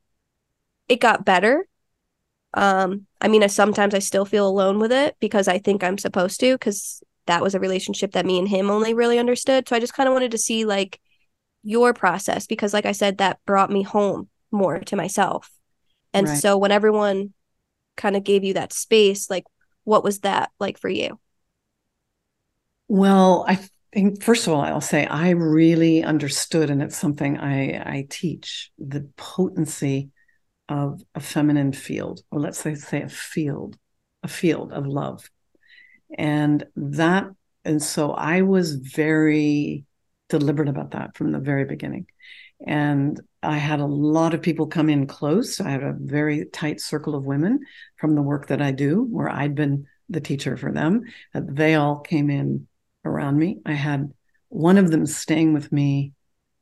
[0.89, 1.67] it got better.
[2.55, 5.99] Um i mean I, sometimes i still feel alone with it because i think i'm
[5.99, 9.69] supposed to because that was a relationship that me and him only really understood.
[9.69, 11.01] So i just kind of wanted to see like
[11.63, 15.51] your process because like i said that brought me home more to myself.
[16.13, 16.39] And right.
[16.39, 17.33] so when everyone
[17.97, 19.45] kind of gave you that space like
[19.85, 21.19] what was that like for you
[22.89, 23.59] well i
[23.93, 28.71] think first of all i'll say i really understood and it's something i i teach
[28.79, 30.11] the potency
[30.69, 33.77] of a feminine field or let's say say a field
[34.23, 35.31] a field of love
[36.17, 37.27] and that
[37.65, 39.85] and so i was very
[40.29, 42.07] deliberate about that from the very beginning.
[42.67, 45.61] And I had a lot of people come in close.
[45.61, 47.61] I had a very tight circle of women
[47.97, 51.03] from the work that I do, where I'd been the teacher for them.
[51.35, 52.67] They all came in
[53.05, 53.61] around me.
[53.65, 54.13] I had
[54.49, 56.13] one of them staying with me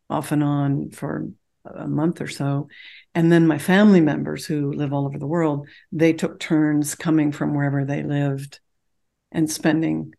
[0.09, 1.29] off and on for
[1.65, 2.69] a month or so.
[3.15, 7.33] And then my family members who live all over the world, they took turns coming
[7.33, 8.61] from wherever they lived
[9.31, 10.15] and spending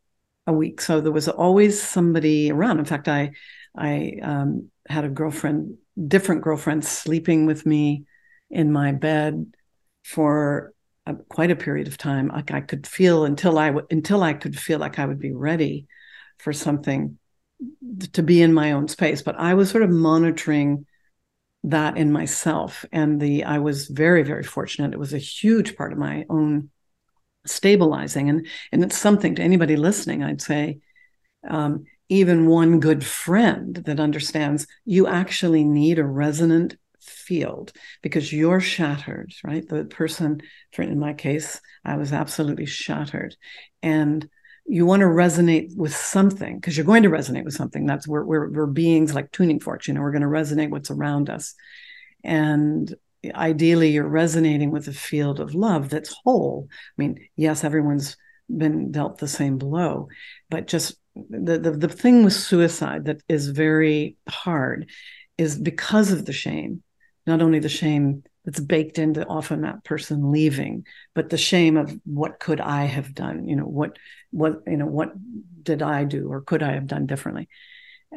[0.47, 0.81] a week.
[0.81, 2.79] So there was always somebody around.
[2.79, 3.31] In fact, I
[3.75, 8.05] I um, had a girlfriend, different girlfriends, sleeping with me
[8.51, 9.53] in my bed
[10.03, 10.73] for
[11.05, 12.27] a, quite a period of time.
[12.27, 15.33] Like I could feel until I w- until I could feel like I would be
[15.33, 15.88] ready
[16.43, 17.17] for something
[18.12, 19.21] to be in my own space.
[19.21, 20.86] But I was sort of monitoring
[21.63, 24.93] that in myself, and the I was very very fortunate.
[24.93, 26.69] It was a huge part of my own
[27.45, 30.79] stabilizing and and it's something to anybody listening i'd say
[31.49, 38.62] um, even one good friend that understands you actually need a resonant field because you're
[38.62, 43.36] shattered right the person for in my case i was absolutely shattered
[43.82, 44.29] and
[44.65, 48.23] you want to resonate with something because you're going to resonate with something that's where
[48.23, 51.30] we're, we're beings like tuning forks you know we're going to resonate with what's around
[51.30, 51.54] us
[52.23, 52.95] and
[53.34, 56.67] ideally you're resonating with a field of love that's whole.
[56.71, 58.17] I mean, yes, everyone's
[58.56, 60.10] been dealt the same blow,
[60.49, 64.89] but just the, the, the thing with suicide that is very hard
[65.38, 66.84] is because of the shame,
[67.26, 70.86] not only the shame that's baked into often that person leaving.
[71.13, 73.47] But the shame of what could i have done?
[73.47, 73.97] You know what
[74.32, 75.13] what you know what
[75.62, 77.47] did i do or could i have done differently?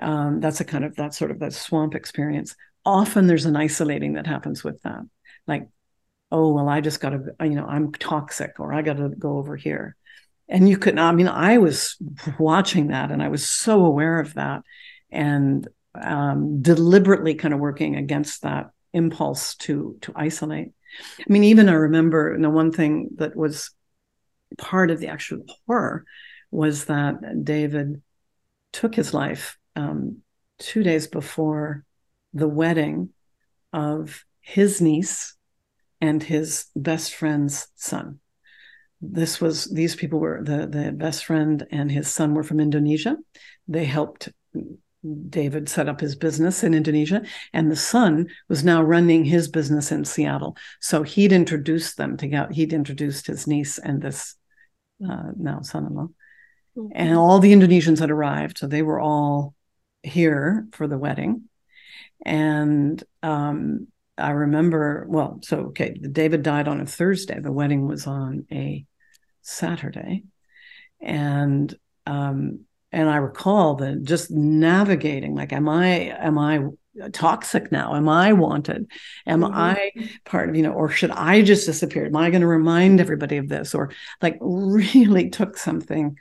[0.01, 2.55] Um, that's a kind of that sort of that swamp experience.
[2.85, 5.01] Often there's an isolating that happens with that.
[5.47, 5.69] Like
[6.33, 9.39] oh well i just got to you know i'm toxic or i got to go
[9.39, 9.97] over here.
[10.49, 11.97] And you could i mean i was
[12.39, 14.63] watching that and i was so aware of that
[15.11, 20.73] and um, deliberately kind of working against that impulse to to isolate
[21.21, 23.71] i mean even i remember you know, one thing that was
[24.59, 26.05] part of the actual horror
[26.51, 28.03] was that david
[28.73, 30.19] took his life um,
[30.59, 31.85] two days before
[32.33, 33.11] the wedding
[33.73, 35.35] of his niece
[36.01, 38.21] and his best friend's son.
[39.01, 43.17] This was these people were the the best friend and his son were from Indonesia.
[43.69, 44.31] They helped
[45.29, 49.93] David set up his business in Indonesia, and the son was now running his business
[49.93, 50.57] in Seattle.
[50.81, 52.53] So he'd introduced them together.
[52.53, 54.35] He'd introduced his niece and this
[55.07, 56.09] uh, now son-in-law,
[56.77, 56.93] mm-hmm.
[56.95, 58.59] and all the Indonesians had arrived.
[58.59, 59.55] So they were all
[60.03, 61.49] here for the wedding,
[62.25, 63.89] and um,
[64.19, 67.39] I remember, well, so okay, David died on a Thursday.
[67.41, 68.87] The wedding was on a
[69.43, 70.25] Saturday.
[71.01, 71.75] And
[72.07, 72.61] um,
[72.93, 75.87] and I recall that just navigating, like, am I
[76.19, 76.61] am I
[77.13, 77.95] toxic now?
[77.95, 78.91] Am I wanted?
[79.27, 79.55] Am mm-hmm.
[79.55, 79.93] I
[80.25, 82.07] part of, you know, or should I just disappear?
[82.07, 83.75] Am I going to remind everybody of this?
[83.75, 83.91] Or
[84.23, 86.17] like really took something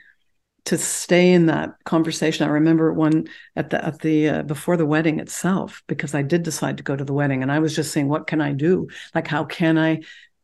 [0.66, 2.46] to stay in that conversation.
[2.46, 6.42] I remember one at the at the uh, before the wedding itself because I did
[6.42, 8.88] decide to go to the wedding and I was just saying what can I do?
[9.14, 10.02] Like how can I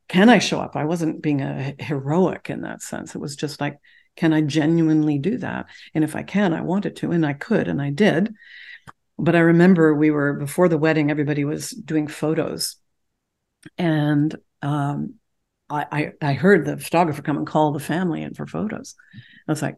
[0.08, 0.76] can I show up?
[0.76, 3.14] I wasn't being a heroic in that sense.
[3.14, 3.78] It was just like
[4.16, 5.66] can I genuinely do that?
[5.94, 8.34] And if I can, I wanted to and I could and I did.
[9.18, 12.76] But I remember we were before the wedding everybody was doing photos
[13.78, 15.14] and um,
[15.70, 18.94] I, I, I heard the photographer come and call the family in for photos.
[19.48, 19.76] I was like,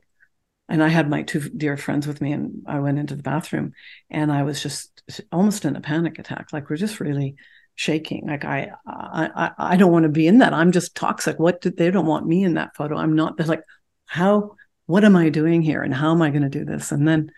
[0.68, 3.73] and I had my two dear friends with me, and I went into the bathroom,
[4.11, 6.49] and I was just almost in a panic attack.
[6.53, 7.37] Like we're just really
[7.75, 8.27] shaking.
[8.27, 10.55] Like I, I, I don't want to be in that.
[10.55, 11.38] I'm just toxic.
[11.38, 12.97] What did they don't want me in that photo?
[12.97, 13.37] I'm not.
[13.37, 13.64] They're like,
[14.07, 14.57] how?
[14.87, 15.83] What am I doing here?
[15.83, 16.93] And how am I going to do this?
[16.93, 17.31] And then,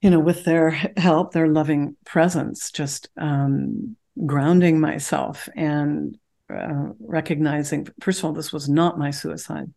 [0.00, 6.16] you know, with their help, their loving presence, just um, grounding myself and
[6.48, 7.86] uh, recognizing.
[8.00, 9.72] First of all, this was not my suicide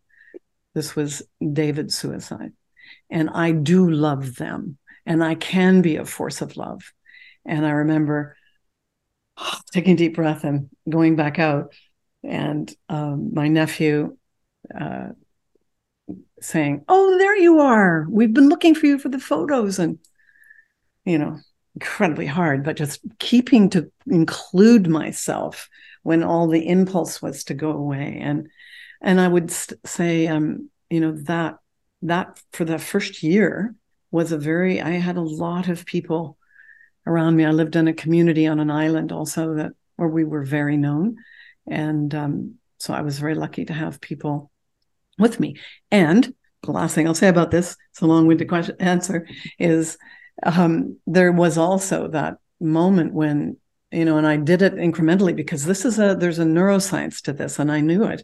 [0.74, 2.52] this was David's suicide.
[3.10, 6.92] And I do love them and I can be a force of love.
[7.44, 8.36] And I remember
[9.72, 11.72] taking deep breath and going back out
[12.22, 14.16] and um, my nephew
[14.78, 15.08] uh,
[16.40, 18.06] saying, Oh, there you are.
[18.08, 19.78] We've been looking for you for the photos.
[19.78, 19.98] And,
[21.04, 21.38] you know,
[21.74, 25.68] incredibly hard, but just keeping to include myself
[26.02, 28.18] when all the impulse was to go away.
[28.20, 28.48] And
[29.02, 31.56] and I would st- say, um, you know, that
[32.02, 33.74] that for the first year
[34.10, 34.80] was a very.
[34.80, 36.36] I had a lot of people
[37.06, 37.44] around me.
[37.44, 41.16] I lived in a community on an island also that where we were very known,
[41.66, 44.50] and um, so I was very lucky to have people
[45.20, 45.56] with me.
[45.90, 49.26] And the last thing I'll say about this, it's a long-winded question answer,
[49.58, 49.96] is
[50.42, 53.56] um, there was also that moment when
[53.92, 57.32] you know, and I did it incrementally because this is a there's a neuroscience to
[57.32, 58.22] this, and I knew it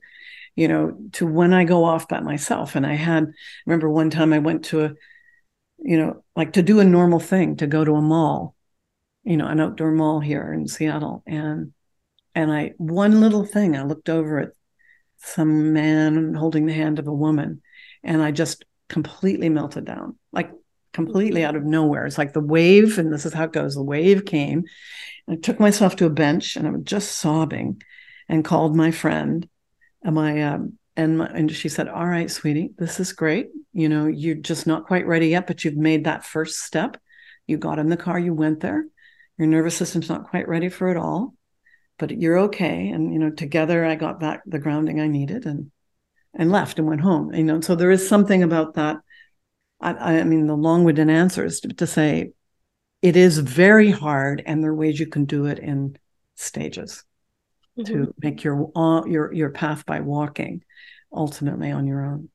[0.56, 2.74] you know, to when I go off by myself.
[2.74, 3.30] And I had,
[3.66, 4.92] remember one time I went to a,
[5.78, 8.56] you know, like to do a normal thing, to go to a mall,
[9.22, 11.22] you know, an outdoor mall here in Seattle.
[11.26, 11.74] And,
[12.34, 14.52] and I, one little thing, I looked over at
[15.26, 17.62] some man holding the hand of a woman
[18.02, 20.50] and I just completely melted down, like
[20.92, 22.06] completely out of nowhere.
[22.06, 24.64] It's like the wave, and this is how it goes the wave came.
[25.28, 27.82] I took myself to a bench and I was just sobbing
[28.28, 29.48] and called my friend
[30.04, 33.48] am I um, and my, and she said, "All right, sweetie, this is great.
[33.72, 36.96] You know, you're just not quite ready yet, but you've made that first step.
[37.46, 38.86] You got in the car, you went there.
[39.36, 41.34] Your nervous system's not quite ready for it all,
[41.98, 42.88] but you're okay.
[42.88, 45.70] And you know, together, I got back the grounding I needed and
[46.34, 47.32] and left and went home.
[47.32, 48.98] You know, so there is something about that.
[49.80, 52.32] I, I mean, the long-winded answers to, to say
[53.02, 55.96] it is very hard, and there are ways you can do it in
[56.34, 57.04] stages
[57.78, 57.92] mm-hmm.
[57.92, 60.62] to make your uh, your your path by walking
[61.12, 62.28] ultimately on your own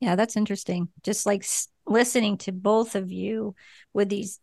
[0.00, 1.44] yeah that's interesting just like
[1.86, 3.54] listening to both of you
[3.92, 4.40] with these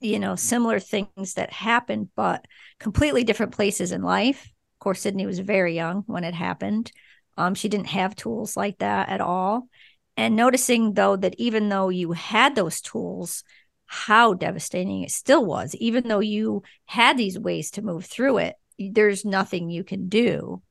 [0.00, 2.44] you know similar things that happened but
[2.78, 6.90] completely different places in life of course sydney was very young when it happened
[7.36, 9.68] um, she didn't have tools like that at all
[10.16, 13.44] and noticing though that even though you had those tools
[13.86, 18.56] how devastating it still was even though you had these ways to move through it
[18.88, 20.62] there's nothing you can do,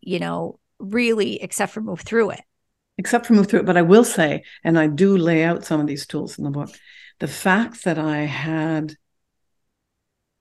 [0.00, 2.42] you know, really except for move through it.
[2.98, 3.66] Except for move through it.
[3.66, 6.50] But I will say, and I do lay out some of these tools in the
[6.50, 6.70] book,
[7.18, 8.96] the fact that I had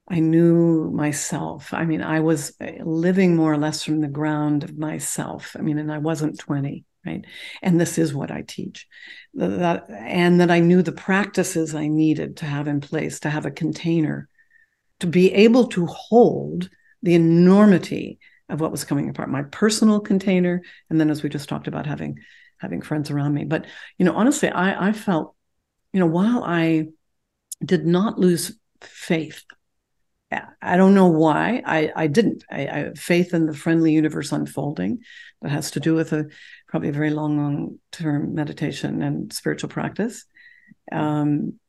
[0.07, 1.73] I knew myself.
[1.73, 5.55] I mean, I was eh, living more or less from the ground of myself.
[5.57, 7.25] I mean, and I wasn't 20, right?
[7.63, 8.87] And this is what I teach.
[9.33, 13.47] That, and that I knew the practices I needed to have in place to have
[13.47, 14.29] a container
[14.99, 16.69] to be able to hold
[17.01, 18.19] the enormity
[18.49, 21.85] of what was coming apart my personal container and then as we just talked about
[21.85, 22.17] having
[22.59, 23.65] having friends around me but
[23.97, 25.34] you know honestly i i felt
[25.95, 26.85] you know while i
[27.63, 29.43] did not lose faith
[30.61, 32.43] I don't know why I, I didn't.
[32.49, 35.03] I, I, have faith in the friendly universe unfolding
[35.41, 36.25] that has to do with a
[36.67, 40.25] probably a very long, long term meditation and spiritual practice.
[40.91, 41.59] Um,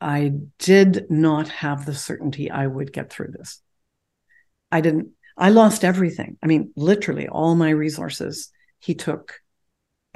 [0.00, 3.60] I did not have the certainty I would get through this.
[4.72, 6.38] I didn't, I lost everything.
[6.42, 8.50] I mean, literally all my resources.
[8.80, 9.40] He took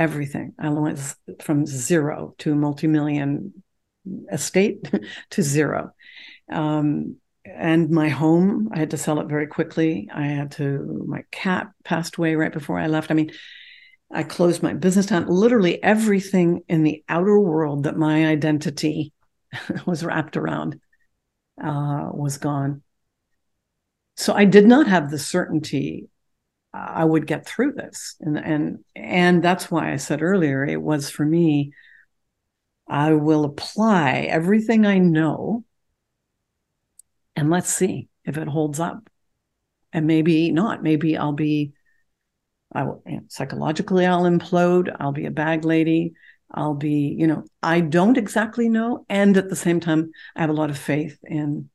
[0.03, 0.55] everything.
[0.59, 3.63] I went from zero to multi-million
[4.31, 4.91] estate
[5.31, 5.93] to zero.
[6.51, 10.09] Um, and my home, I had to sell it very quickly.
[10.13, 13.11] I had to, my cat passed away right before I left.
[13.11, 13.33] I mean,
[14.13, 15.27] I closed my business down.
[15.27, 19.13] Literally everything in the outer world that my identity
[19.87, 20.81] was wrapped around
[21.63, 22.83] uh, was gone.
[24.17, 26.09] So I did not have the certainty
[26.75, 31.11] I would get through this, and and and that's why I said earlier it was
[31.11, 31.73] for me.
[32.89, 35.65] I will apply everything I know,
[37.37, 39.09] and let's see if it holds up,
[39.93, 40.83] and maybe not.
[40.83, 41.73] Maybe I'll be.
[42.75, 44.95] I will psychologically I'll implode.
[44.99, 46.15] I'll be a bag lady.
[46.55, 49.07] I'll be, you know, I don't exactly know.
[49.09, 51.71] And at the same time, I have a lot of faith in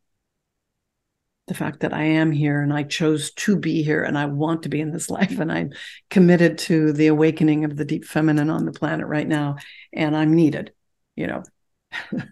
[1.48, 4.64] the fact that I am here and I chose to be here and I want
[4.64, 5.40] to be in this life.
[5.40, 5.72] And I'm
[6.10, 9.58] committed to the awakening of the deep feminine on the planet right now.
[9.94, 10.74] And I'm needed,
[11.16, 11.44] you know.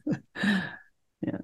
[1.21, 1.37] yeah.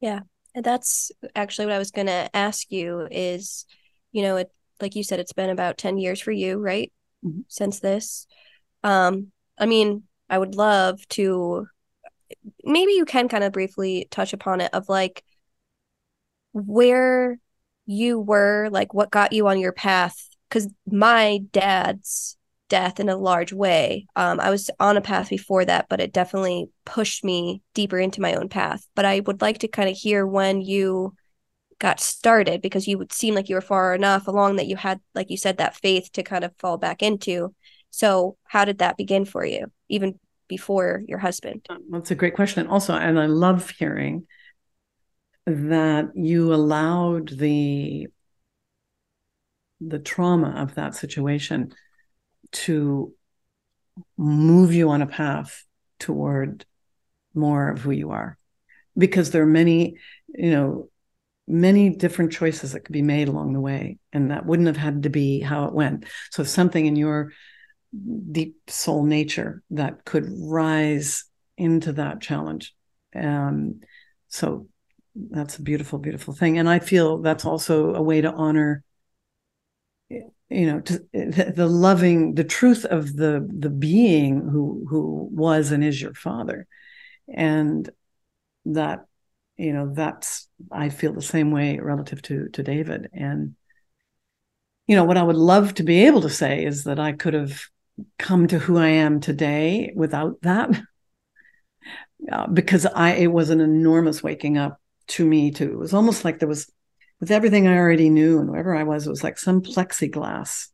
[0.00, 0.20] Yeah.
[0.54, 3.66] And that's actually what I was going to ask you is,
[4.12, 4.50] you know, it,
[4.80, 6.90] like you said, it's been about 10 years for you, right?
[7.24, 7.40] Mm-hmm.
[7.48, 8.26] Since this.
[8.82, 11.66] Um, I mean, I would love to
[12.64, 15.22] maybe you can kind of briefly touch upon it of like
[16.52, 17.38] where
[17.86, 20.28] you were, like what got you on your path.
[20.48, 22.36] Because my dad's
[22.68, 24.06] death in a large way.
[24.16, 28.22] Um, I was on a path before that, but it definitely pushed me deeper into
[28.22, 28.86] my own path.
[28.94, 31.14] But I would like to kind of hear when you
[31.78, 35.00] got started because you would seem like you were far enough along that you had,
[35.14, 37.54] like you said, that faith to kind of fall back into.
[37.90, 41.66] So, how did that begin for you, even before your husband?
[41.90, 42.68] That's a great question.
[42.68, 44.26] Also, and I love hearing
[45.46, 48.06] that you allowed the
[49.80, 51.72] the trauma of that situation
[52.52, 53.12] to
[54.16, 55.64] move you on a path
[55.98, 56.66] toward
[57.34, 58.36] more of who you are
[58.96, 59.96] because there are many
[60.28, 60.88] you know
[61.48, 65.02] many different choices that could be made along the way and that wouldn't have had
[65.02, 67.32] to be how it went so something in your
[68.30, 71.24] deep soul nature that could rise
[71.56, 72.74] into that challenge.
[73.14, 73.80] Um,
[74.28, 74.68] so
[75.14, 76.58] that's a beautiful, beautiful thing.
[76.58, 78.84] And I feel that's also a way to honor,
[80.08, 85.84] you know, to, the, loving, the truth of the the being who who was and
[85.84, 86.66] is your father,
[87.28, 87.88] and
[88.66, 89.06] that,
[89.56, 93.08] you know, that's I feel the same way relative to to David.
[93.12, 93.54] And
[94.86, 97.34] you know, what I would love to be able to say is that I could
[97.34, 97.62] have
[98.18, 100.70] come to who I am today without that.
[102.30, 105.72] Uh, because I it was an enormous waking up to me too.
[105.72, 106.70] It was almost like there was
[107.20, 110.68] with everything I already knew and whoever I was, it was like some plexiglass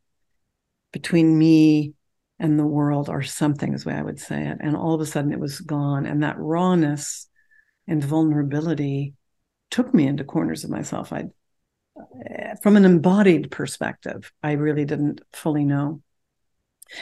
[0.93, 1.93] between me
[2.39, 4.57] and the world or something is the way I would say it.
[4.61, 6.05] And all of a sudden it was gone.
[6.05, 7.27] And that rawness
[7.87, 9.15] and vulnerability
[9.69, 11.11] took me into corners of myself.
[11.11, 11.25] I
[12.61, 16.01] from an embodied perspective, I really didn't fully know.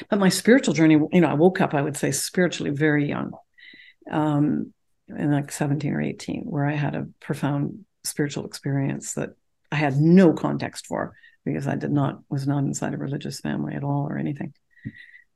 [0.10, 3.34] But my spiritual journey, you know, I woke up, I would say, spiritually very young,
[4.10, 4.74] um,
[5.08, 9.32] in like 17 or 18, where I had a profound spiritual experience that
[9.72, 13.76] I had no context for because I did not, was not inside a religious family
[13.76, 14.54] at all or anything.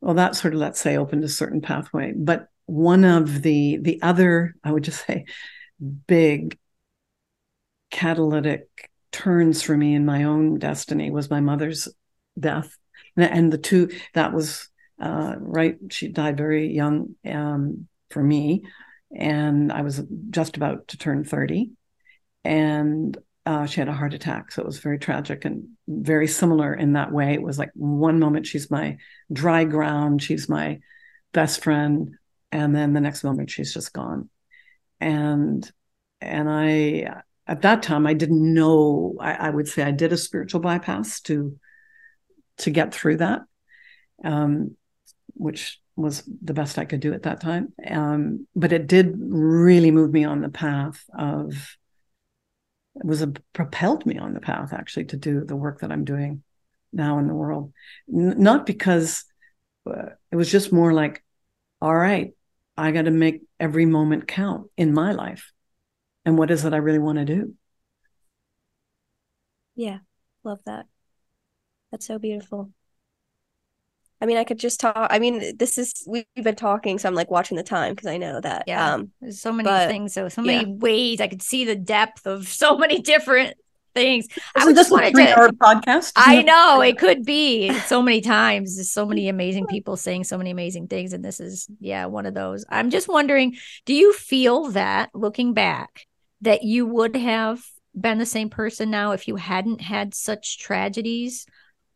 [0.02, 2.14] Well, that sort of, let's say, opened a certain pathway.
[2.16, 5.26] But one of the, the other, I would just say,
[6.08, 6.58] big
[7.92, 11.88] catalytic turns for me in my own destiny was my mother's
[12.40, 12.78] death
[13.18, 14.70] and the two that was
[15.02, 15.78] uh, right.
[15.90, 18.64] She died very young um, for me,
[19.16, 21.72] and I was just about to turn thirty,
[22.44, 24.52] and uh, she had a heart attack.
[24.52, 27.34] So it was very tragic and very similar in that way.
[27.34, 28.98] It was like one moment she's my
[29.34, 30.80] dry ground, she's my
[31.34, 32.16] best friend,
[32.52, 34.30] and then the next moment she's just gone.
[35.00, 35.70] And
[36.22, 39.16] and I at that time I didn't know.
[39.20, 41.58] I, I would say I did a spiritual bypass to
[42.58, 43.42] to get through that,
[44.24, 44.76] um,
[45.34, 47.74] which was the best I could do at that time.
[47.86, 51.78] Um, but it did really move me on the path of
[52.96, 56.06] it was a propelled me on the path actually to do the work that I'm
[56.06, 56.44] doing
[56.92, 57.72] now in the world.
[58.14, 59.26] N- not because
[59.90, 61.24] uh, it was just more like,
[61.82, 62.34] all right,
[62.76, 65.52] I got to make every moment count in my life.
[66.26, 67.56] And what is it I really want to do?
[69.76, 70.00] Yeah,
[70.44, 70.88] love that.
[71.92, 72.72] That's so beautiful.
[74.22, 74.96] I mean, I could just talk.
[75.10, 78.18] I mean, this is we've been talking, so I'm like watching the time because I
[78.18, 78.66] know that.
[78.68, 81.76] Yeah, Um, there's so many but- things, so so many ways I could see the
[81.76, 83.54] depth of so many different
[83.96, 84.28] things.
[84.56, 86.12] I Isn't just this a wanted to- three-hour podcast?
[86.16, 88.76] I know it could be so many times.
[88.76, 92.26] There's so many amazing people saying so many amazing things, and this is yeah one
[92.26, 92.66] of those.
[92.70, 93.56] I'm just wondering,
[93.86, 96.06] do you feel that looking back
[96.42, 97.62] that you would have
[98.00, 101.46] been the same person now if you hadn't had such tragedies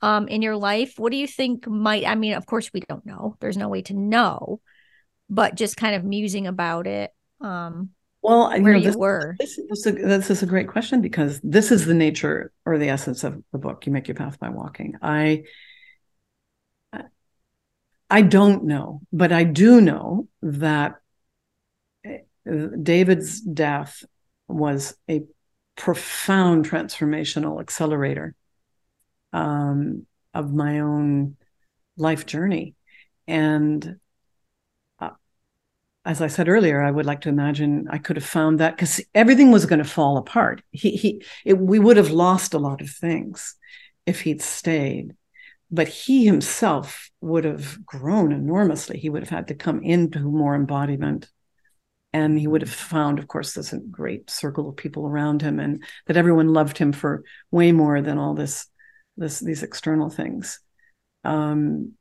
[0.04, 0.96] um in your life?
[0.98, 2.06] What do you think might?
[2.06, 3.38] I mean, of course we don't know.
[3.40, 4.60] There's no way to know,
[5.30, 7.12] but just kind of musing about it.
[7.40, 7.92] Um,
[8.22, 9.36] Well, you where know, you this, were.
[9.40, 12.78] This, this, is a, this is a great question because this is the nature or
[12.78, 13.86] the essence of the book.
[13.86, 14.96] You make your path by walking.
[15.02, 15.44] I,
[18.10, 20.96] I don't know, but I do know that
[22.06, 24.04] eh, David's death
[24.48, 25.24] was a
[25.76, 28.36] profound transformational accelerator
[29.34, 31.36] um, of my own
[31.98, 32.76] life journey,
[33.28, 34.00] and
[35.00, 35.10] uh,
[36.06, 39.02] as I said earlier, I would like to imagine I could have found that because
[39.14, 40.62] everything was going to fall apart.
[40.72, 43.56] He he, it, we would have lost a lot of things
[44.06, 45.16] if he'd stayed,
[45.72, 49.00] but he himself would have grown enormously.
[49.00, 51.30] He would have had to come into more embodiment,
[52.12, 55.84] and he would have found, of course, this great circle of people around him, and
[56.06, 58.68] that everyone loved him for way more than all this,
[59.18, 60.60] this these external things.
[61.24, 61.94] Um,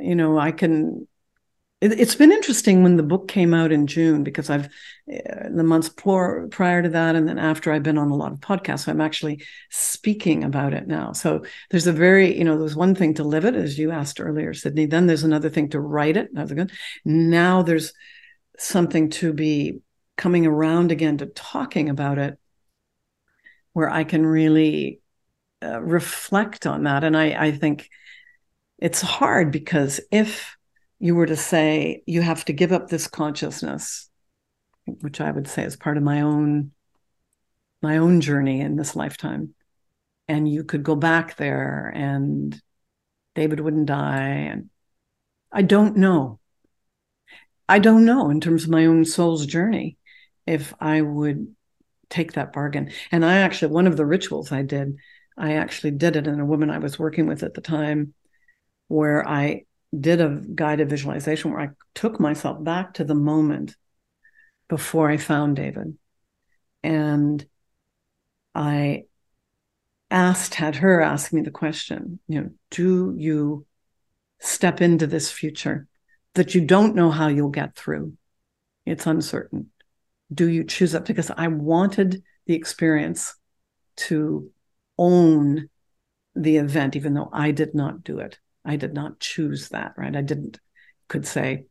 [0.00, 1.06] you know, I can
[1.80, 4.66] it, has been interesting when the book came out in June because I've
[5.12, 8.32] uh, the months prior, prior to that and then after I've been on a lot
[8.32, 8.84] of podcasts.
[8.84, 11.12] So I'm actually speaking about it now.
[11.12, 14.20] So there's a very, you know, there's one thing to live it, as you asked
[14.20, 14.86] earlier, Sydney.
[14.86, 16.30] Then there's another thing to write it.
[16.32, 16.72] That's good.
[17.04, 17.92] Now there's
[18.58, 19.80] something to be
[20.16, 22.38] coming around again to talking about it
[23.74, 25.00] where I can really
[25.62, 27.04] uh, reflect on that.
[27.04, 27.88] And I, I think
[28.78, 30.56] it's hard because if
[30.98, 34.08] you were to say you have to give up this consciousness
[34.86, 36.70] which i would say is part of my own
[37.82, 39.54] my own journey in this lifetime
[40.28, 42.60] and you could go back there and
[43.34, 44.70] david wouldn't die and
[45.52, 46.38] i don't know
[47.68, 49.96] i don't know in terms of my own soul's journey
[50.46, 51.54] if i would
[52.08, 54.96] take that bargain and i actually one of the rituals i did
[55.36, 58.14] i actually did it in a woman i was working with at the time
[58.88, 59.62] where i
[59.98, 63.76] did a guided visualization where I took myself back to the moment
[64.68, 65.96] before I found David.
[66.82, 67.46] And
[68.54, 69.04] I
[70.10, 73.66] asked, had her ask me the question, you know, do you
[74.40, 75.86] step into this future
[76.34, 78.14] that you don't know how you'll get through?
[78.84, 79.70] It's uncertain.
[80.32, 81.04] Do you choose it?
[81.04, 83.34] Because I wanted the experience
[83.96, 84.50] to
[84.98, 85.68] own
[86.34, 88.38] the event, even though I did not do it.
[88.64, 90.14] I did not choose that, right?
[90.14, 90.58] I didn't,
[91.08, 91.66] could say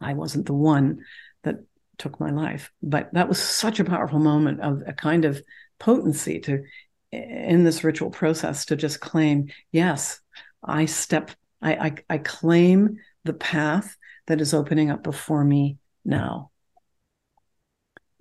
[0.00, 1.00] I wasn't the one
[1.44, 1.56] that
[1.98, 2.72] took my life.
[2.82, 5.42] But that was such a powerful moment of a kind of
[5.78, 6.64] potency to,
[7.12, 10.20] in this ritual process, to just claim, yes,
[10.62, 11.30] I step,
[11.62, 16.50] I, I, I claim the path that is opening up before me now.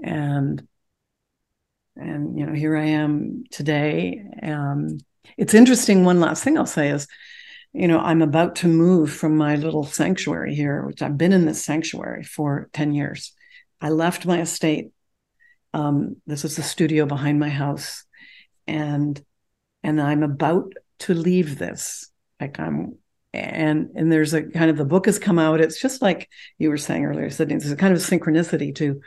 [0.02, 0.66] And,
[2.00, 4.24] and, you know, here I am today.
[4.42, 5.00] Um,
[5.38, 6.04] it's interesting.
[6.04, 7.08] One last thing I'll say is,
[7.74, 11.46] you know, I'm about to move from my little sanctuary here, which I've been in
[11.46, 13.34] this sanctuary for 10 years.
[13.82, 14.92] I left my estate.
[15.74, 18.04] Um, this is the studio behind my house.
[18.68, 19.22] And
[19.84, 22.10] and I'm about to leave this.
[22.40, 22.98] Like I'm
[23.34, 25.62] and and there's a kind of the book has come out.
[25.62, 29.02] It's just like you were saying earlier, Sydney, there's a kind of synchronicity to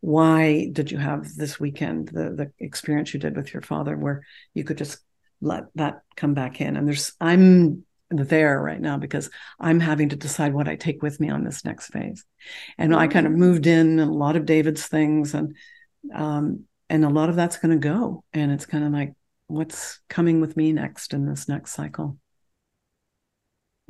[0.00, 4.22] why did you have this weekend, the the experience you did with your father, where
[4.54, 4.98] you could just
[5.40, 6.76] let that come back in.
[6.76, 9.28] And there's I'm there right now because
[9.60, 12.24] I'm having to decide what I take with me on this next phase.
[12.78, 15.56] And I kind of moved in a lot of David's things and
[16.14, 18.24] um and a lot of that's going to go.
[18.32, 19.12] And it's kind of like
[19.46, 22.18] what's coming with me next in this next cycle?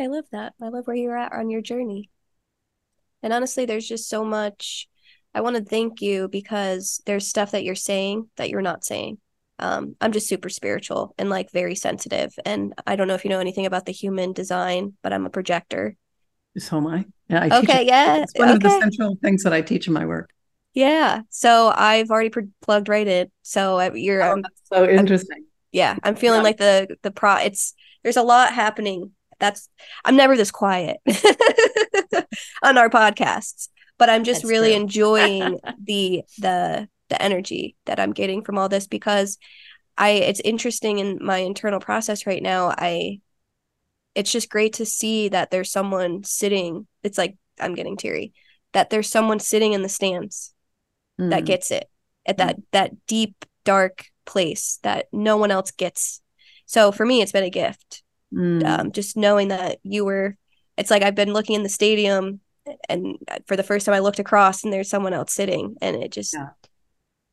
[0.00, 0.54] I love that.
[0.60, 2.10] I love where you're at on your journey.
[3.22, 4.88] And honestly there's just so much
[5.34, 9.18] i want to thank you because there's stuff that you're saying that you're not saying
[9.60, 13.30] um, i'm just super spiritual and like very sensitive and i don't know if you
[13.30, 15.96] know anything about the human design but i'm a projector
[16.56, 18.56] so am i yeah I okay yeah it's one okay.
[18.56, 20.30] of the central things that i teach in my work
[20.78, 21.22] yeah.
[21.30, 23.30] So I've already pre- plugged right in.
[23.42, 25.38] So you're oh, so interesting.
[25.38, 26.44] I'm, yeah, I'm feeling yeah.
[26.44, 27.38] like the the pro.
[27.38, 27.74] It's
[28.04, 29.10] there's a lot happening.
[29.40, 29.68] That's
[30.04, 30.98] I'm never this quiet
[32.62, 34.80] on our podcasts, but I'm just That's really true.
[34.82, 39.38] enjoying the the the energy that I'm getting from all this because
[39.96, 42.74] I it's interesting in my internal process right now.
[42.76, 43.20] I
[44.14, 46.86] it's just great to see that there's someone sitting.
[47.02, 48.32] It's like I'm getting teary
[48.72, 50.52] that there's someone sitting in the stands
[51.20, 51.30] mm.
[51.30, 51.88] that gets it
[52.26, 52.62] at that mm.
[52.72, 56.20] that deep dark place that no one else gets
[56.66, 58.64] so for me it's been a gift mm.
[58.64, 60.36] um, just knowing that you were
[60.76, 62.40] it's like i've been looking in the stadium
[62.88, 63.16] and
[63.46, 66.34] for the first time i looked across and there's someone else sitting and it just
[66.34, 66.48] yeah.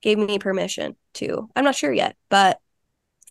[0.01, 2.59] gave me permission to i'm not sure yet but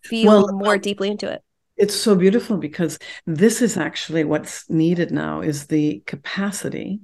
[0.03, 1.43] feel well, more um, deeply into it.
[1.77, 7.01] it's so beautiful because this is actually what's needed now is the capacity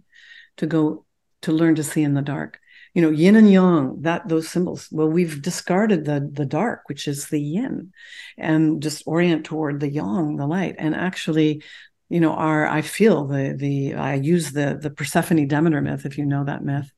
[0.57, 1.05] to go
[1.43, 2.59] to learn to see in the dark.
[2.95, 7.07] You know yin and yang that those symbols well we've discarded the the dark which
[7.07, 7.93] is the yin
[8.37, 10.75] and just orient toward the yang the light.
[10.77, 11.63] And actually
[12.11, 16.19] you know our i feel the the i use the the persephone demeter myth if
[16.19, 16.93] you know that myth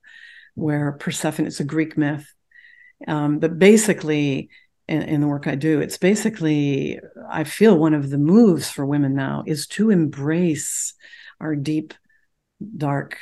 [0.54, 2.26] where persephone it's a greek myth
[3.06, 4.48] um, but basically
[4.88, 6.98] in, in the work i do it's basically
[7.30, 10.94] i feel one of the moves for women now is to embrace
[11.40, 11.94] our deep
[12.76, 13.18] dark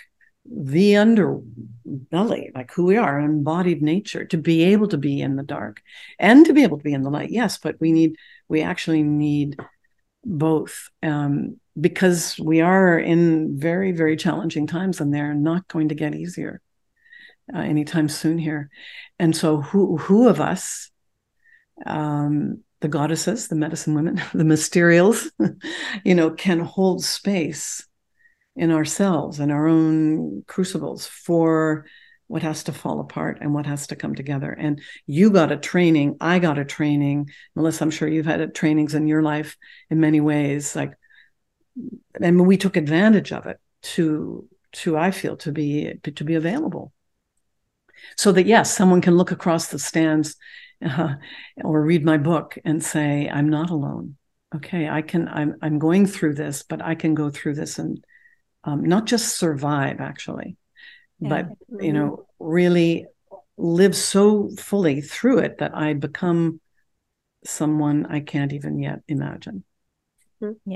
[0.51, 5.43] the underbelly, like who we are, embodied nature, to be able to be in the
[5.43, 5.81] dark
[6.19, 7.31] and to be able to be in the light.
[7.31, 8.17] Yes, but we need,
[8.49, 9.59] we actually need
[10.25, 15.95] both um, because we are in very, very challenging times and they're not going to
[15.95, 16.61] get easier
[17.55, 18.71] uh, anytime soon here.
[19.19, 20.91] And so, who, who of us,
[21.87, 25.31] um, the goddesses, the medicine women, the mysterials,
[26.05, 27.87] you know, can hold space
[28.57, 31.87] in ourselves and our own crucibles for
[32.27, 34.53] what has to fall apart and what has to come together.
[34.53, 37.31] And you got a training, I got a training.
[37.57, 39.57] Melissa, I'm sure you've had trainings in your life
[39.91, 40.77] in many ways.
[40.77, 40.93] Like,
[42.21, 46.93] and we took advantage of it to, to I feel, to be to be available,
[48.17, 50.37] so that yes, someone can look across the stands
[50.85, 51.15] uh,
[51.63, 54.17] or read my book and say, I'm not alone.
[54.55, 55.29] Okay, I can.
[55.29, 58.05] I'm I'm going through this, but I can go through this and
[58.65, 60.57] um, not just survive actually
[61.21, 61.83] but mm-hmm.
[61.83, 63.07] you know really
[63.57, 66.61] live so fully through it that i become
[67.45, 69.63] someone i can't even yet imagine
[70.43, 70.71] mm-hmm.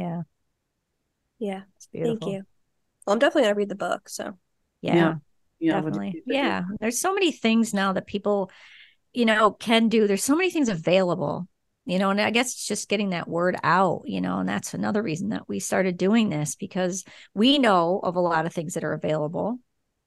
[1.46, 2.42] Yeah yeah thank you.
[3.06, 4.38] Well i'm definitely going to read the book so.
[4.82, 5.14] Yeah, yeah.
[5.60, 6.22] yeah definitely.
[6.26, 6.62] yeah.
[6.78, 8.50] There's so many things now that people
[9.12, 10.06] you know can do.
[10.06, 11.48] There's so many things available
[11.86, 14.72] you know and i guess it's just getting that word out you know and that's
[14.72, 18.72] another reason that we started doing this because we know of a lot of things
[18.72, 19.58] that are available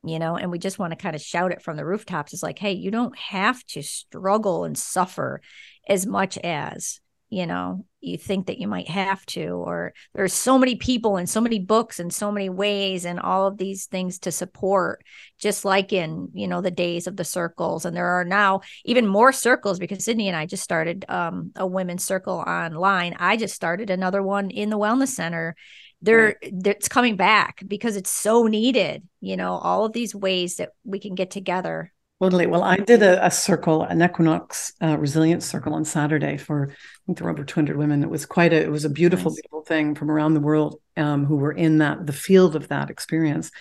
[0.03, 2.33] you know and we just want to kind of shout it from the rooftops.
[2.33, 5.41] It's like hey you don't have to struggle and suffer
[5.87, 10.57] as much as you know you think that you might have to or there's so
[10.57, 14.19] many people and so many books and so many ways and all of these things
[14.19, 15.03] to support
[15.37, 17.85] just like in you know the days of the circles.
[17.85, 21.67] And there are now even more circles because sydney and i just started um, a
[21.67, 23.15] women's circle online.
[23.19, 25.55] I just started another one in the wellness center.
[26.01, 26.53] There right.
[26.65, 30.99] it's coming back because it's so needed you know all of these ways that we
[30.99, 32.47] can get together Totally.
[32.47, 36.75] Well, I did a, a circle, an equinox uh, resilience circle on Saturday for I
[37.05, 38.01] think there were over 200 women.
[38.01, 39.35] It was quite a, it was a beautiful, nice.
[39.35, 42.89] beautiful thing from around the world um, who were in that the field of that
[42.89, 43.51] experience.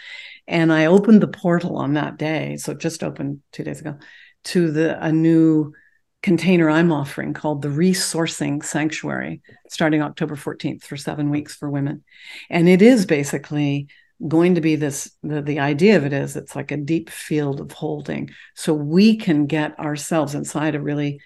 [0.47, 3.99] And I opened the portal on that day, so it just opened two days ago,
[4.45, 5.75] to the a new
[6.23, 12.05] container I'm offering called the Resourcing Sanctuary, starting October 14th for seven weeks for women,
[12.49, 13.89] and it is basically
[14.27, 17.61] going to be this the, the idea of it is it's like a deep field
[17.61, 18.31] of holding.
[18.55, 21.21] So we can get ourselves inside a really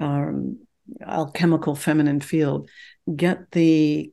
[0.00, 0.58] um,
[1.06, 2.68] alchemical feminine field
[3.14, 4.12] get the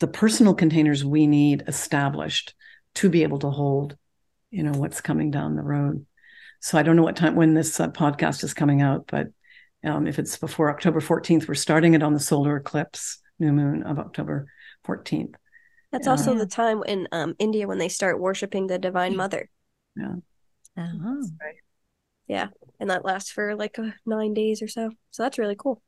[0.00, 2.54] the personal containers we need established
[2.94, 3.96] to be able to hold
[4.50, 6.04] you know what's coming down the road.
[6.60, 9.28] So i don't know what time when this uh, podcast is coming out but
[9.84, 13.82] um, if it's before october 14th we're starting it on the solar eclipse new moon
[13.82, 14.46] of october
[14.86, 15.34] 14th
[15.94, 16.10] that's yeah.
[16.10, 19.48] also the time in um, India when they start worshiping the Divine Mother.
[19.96, 20.14] Yeah.
[20.76, 21.22] Uh-huh.
[21.40, 21.54] Right.
[22.26, 22.48] Yeah.
[22.80, 24.90] And that lasts for like uh, nine days or so.
[25.12, 25.80] So that's really cool.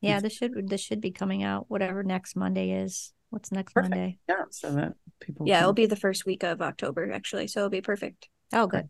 [0.00, 3.12] Yeah, this should this should be coming out whatever next Monday is.
[3.28, 3.90] What's next Perfect.
[3.90, 4.18] Monday?
[4.26, 5.46] Yeah, so that people.
[5.46, 7.48] Yeah, can- it'll be the first week of October actually.
[7.48, 8.30] So it'll be perfect.
[8.50, 8.88] Oh, good.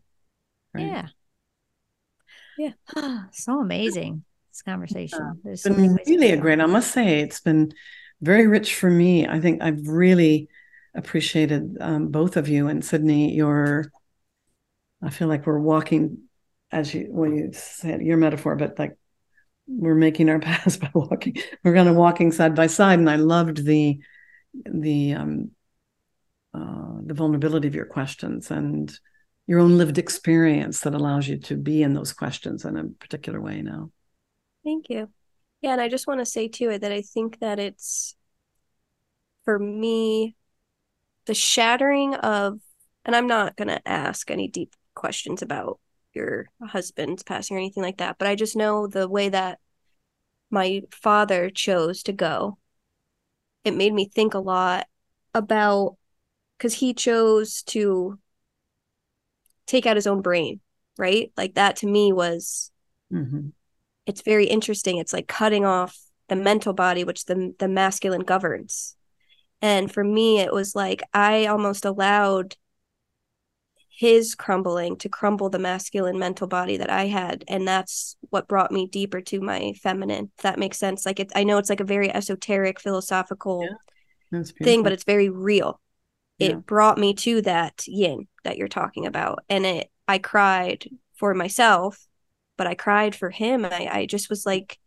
[0.73, 0.85] right.
[0.85, 1.07] Yeah.
[2.95, 3.25] Yeah.
[3.33, 4.23] so amazing.
[4.51, 5.41] This conversation.
[5.43, 6.41] There's It's so many been ways to really a go.
[6.43, 6.61] great.
[6.61, 7.73] I must say, it's been
[8.21, 9.27] very rich for me.
[9.27, 10.47] I think I've really
[10.93, 13.33] appreciated um, both of you and Sydney.
[13.33, 13.91] Your,
[15.01, 16.23] I feel like we're walking,
[16.71, 18.97] as you well, you said your metaphor, but like
[19.67, 21.35] we're making our paths by walking.
[21.63, 23.99] We're kind of walking side by side, and I loved the
[24.65, 25.51] the um,
[26.53, 28.91] uh, the vulnerability of your questions and
[29.47, 33.41] your own lived experience that allows you to be in those questions in a particular
[33.41, 33.91] way now.
[34.63, 35.09] Thank you.
[35.61, 38.15] Yeah, and I just want to say to it that I think that it's
[39.45, 40.35] for me
[41.25, 42.59] the shattering of
[43.05, 45.79] and I'm not going to ask any deep questions about
[46.13, 49.59] your husband's passing or anything like that, but I just know the way that
[50.51, 52.57] my father chose to go.
[53.63, 54.87] It made me think a lot
[55.33, 55.97] about
[56.59, 58.19] cuz he chose to
[59.65, 60.59] take out his own brain,
[60.97, 61.31] right?
[61.37, 62.71] Like that to me was
[63.11, 63.51] hmm
[64.05, 64.97] it's very interesting.
[64.97, 65.97] It's like cutting off
[66.27, 68.95] the mental body, which the the masculine governs.
[69.61, 72.55] And for me, it was like I almost allowed
[73.89, 78.71] his crumbling to crumble the masculine mental body that I had, and that's what brought
[78.71, 80.31] me deeper to my feminine.
[80.37, 81.05] If that makes sense.
[81.05, 83.75] Like it, I know it's like a very esoteric, philosophical
[84.59, 85.81] Yeah, thing, but it's very real.
[86.39, 86.61] It Yeah.
[86.67, 89.43] brought me to that yin that you're talking about.
[89.49, 90.85] And it I cried
[91.17, 92.07] for myself,
[92.57, 93.65] but I cried for him.
[93.65, 94.77] I, I just was like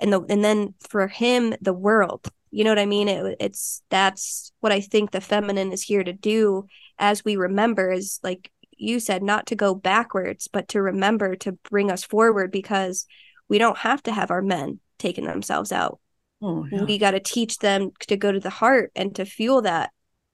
[0.00, 2.30] and the and then for him, the world.
[2.56, 3.08] You know what I mean?
[3.08, 6.66] It, it's that's what I think the feminine is here to do
[6.98, 11.52] as we remember is like you said, not to go backwards, but to remember to
[11.70, 13.06] bring us forward because
[13.48, 16.00] we don't have to have our men taking themselves out
[16.42, 16.84] oh, yeah.
[16.84, 19.90] we got to teach them to go to the heart and to fuel that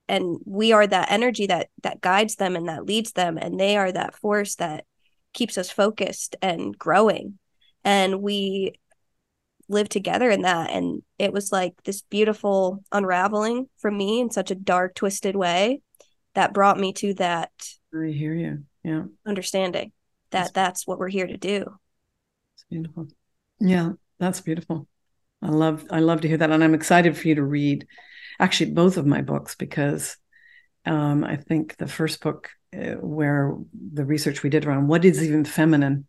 [0.09, 3.77] and we are that energy that that guides them and that leads them and they
[3.77, 4.85] are that force that
[5.33, 7.39] keeps us focused and growing
[7.85, 8.73] and we
[9.69, 14.51] live together in that and it was like this beautiful unraveling for me in such
[14.51, 15.81] a dark twisted way
[16.35, 17.51] that brought me to that
[17.95, 18.65] I hear you.
[18.85, 19.93] Yeah, understanding
[20.31, 21.79] That's- that that's what we're here to do
[22.55, 23.09] it's beautiful.
[23.61, 24.89] Yeah, that's beautiful.
[25.41, 27.87] I love I love to hear that, and I'm excited for you to read
[28.39, 30.17] actually both of my books because
[30.85, 35.23] um, I think the first book uh, where the research we did around what is
[35.23, 36.07] even feminine,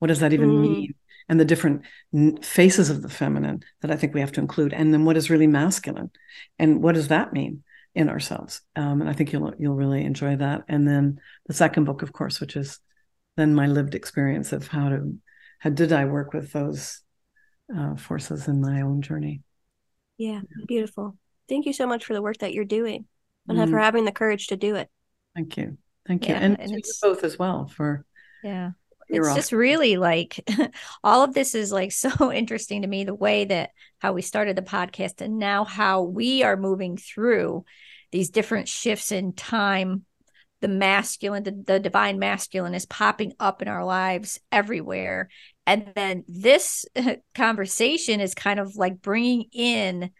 [0.00, 0.60] what does that even Mm.
[0.60, 0.94] mean,
[1.28, 1.82] and the different
[2.44, 5.30] faces of the feminine that I think we have to include, and then what is
[5.30, 6.10] really masculine,
[6.58, 7.62] and what does that mean
[7.94, 8.60] in ourselves?
[8.76, 10.64] Um, and I think you'll you'll really enjoy that.
[10.68, 12.78] And then the second book, of course, which is
[13.36, 15.16] then my lived experience of how to
[15.58, 17.00] how did I work with those
[17.76, 19.42] uh, forces in my own journey.
[20.18, 21.16] yeah beautiful
[21.48, 23.06] thank you so much for the work that you're doing
[23.48, 24.88] and for Mm, having the courage to do it
[25.34, 28.04] thank you, thank you, Yeah, and, and to you it's- both as well for
[28.42, 28.72] Yeah.
[29.08, 30.40] It's just really like
[31.04, 34.56] all of this is like so interesting to me the way that how we started
[34.56, 37.64] the podcast and now how we are moving through
[38.12, 40.04] these different shifts in time.
[40.62, 45.28] The masculine the, the divine masculine is popping up in our lives everywhere.
[45.66, 46.86] And then this
[47.34, 50.10] conversation is kind of like bringing in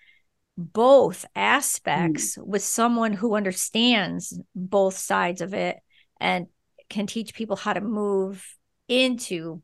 [0.59, 5.78] both aspects with someone who understands both sides of it
[6.20, 6.47] and
[6.89, 8.55] can teach people how to move
[8.89, 9.62] into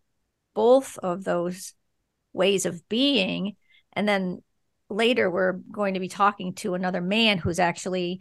[0.55, 1.75] both of those
[2.33, 3.57] ways of being
[3.93, 4.43] and then
[4.89, 8.21] later we're going to be talking to another man who's actually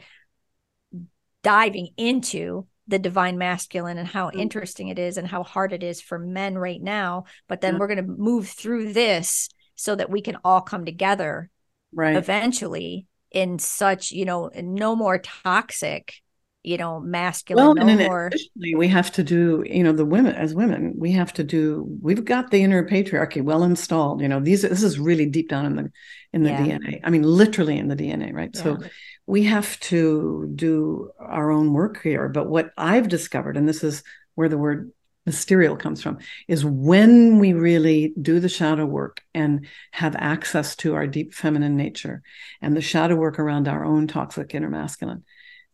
[1.43, 4.39] diving into the divine masculine and how Mm.
[4.39, 7.79] interesting it is and how hard it is for men right now but then Yeah.
[7.79, 11.49] we're going to move through this so that we can all come together
[11.93, 12.15] right.
[12.15, 16.21] eventually in such you know no more toxic
[16.63, 20.33] you know masculine Well, no more additionally, we have to do, you know, the women
[20.35, 21.85] as women, we have to do.
[22.01, 24.21] We've got the inner patriarchy well installed.
[24.21, 25.91] You know, these this is really deep down in the
[26.31, 26.63] in the Yeah.
[26.63, 27.01] DNA.
[27.03, 28.55] I mean, literally in the DNA, right?
[28.55, 28.79] So
[29.25, 32.29] we have to do our own work here.
[32.29, 34.01] But what I've discovered, and this is
[34.35, 34.93] where the word
[35.25, 40.95] mysterial comes from, is when we really do the shadow work and have access to
[40.95, 42.23] our deep feminine nature
[42.61, 45.25] and the shadow work around our own toxic inner masculine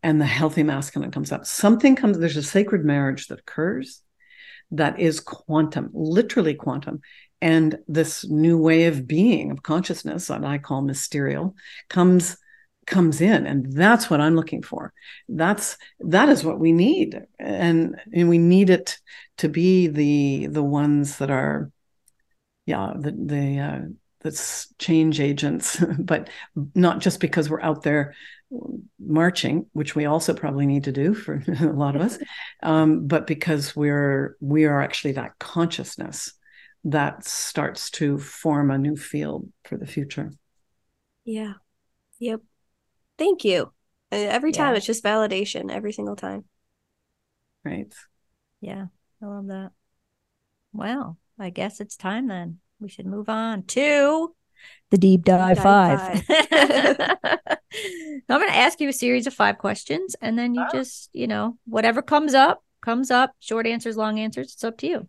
[0.08, 1.44] and the healthy masculine comes up.
[1.44, 4.00] Something comes, there's a sacred marriage that occurs
[4.70, 7.02] that is quantum, literally quantum.
[7.42, 11.54] And this new way of being, of consciousness, that I call mysterial,
[11.90, 12.38] comes
[12.86, 14.94] comes in and that's what i'm looking for
[15.28, 18.98] that's that is what we need and and we need it
[19.36, 21.70] to be the the ones that are
[22.64, 23.80] yeah the the uh
[24.22, 26.30] that's change agents but
[26.74, 28.14] not just because we're out there
[28.98, 32.18] marching which we also probably need to do for a lot of us
[32.62, 36.32] um, but because we're we are actually that consciousness
[36.84, 40.32] that starts to form a new field for the future
[41.24, 41.54] yeah
[42.18, 42.40] yep
[43.18, 43.72] Thank you.
[44.10, 44.76] Every time Yeah.
[44.78, 46.44] it's just validation every single time.
[47.64, 47.92] right
[48.60, 48.86] Yeah,
[49.22, 49.72] I love that.
[50.72, 52.60] Well, I guess it's time then.
[52.80, 54.34] We should move on to
[54.90, 57.16] the deep dive, dive five.
[57.74, 60.70] I'm going to ask you a series of five questions, and then you Oh.
[60.72, 63.32] just, you know, whatever comes up, comes up.
[63.40, 64.52] Short answers, long answers.
[64.54, 65.08] It's up to you.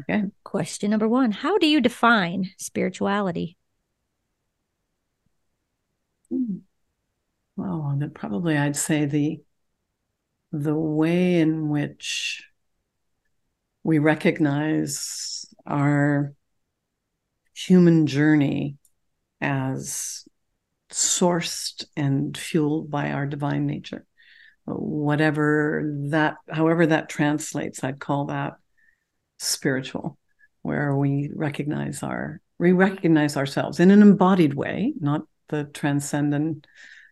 [0.00, 3.56] okay Question number one How do you define spirituality?
[6.30, 6.58] Hmm.
[7.56, 9.42] well then probably i'd say the
[10.52, 12.44] the way in which
[13.82, 16.34] we recognize our
[17.54, 18.76] human journey
[19.40, 20.24] as
[20.90, 24.04] sourced and fueled by our divine nature
[24.66, 28.54] whatever that however that translates i'd call that
[29.38, 30.18] spiritual
[30.62, 36.66] where we recognize our we recognize ourselves in an embodied way not the transcendent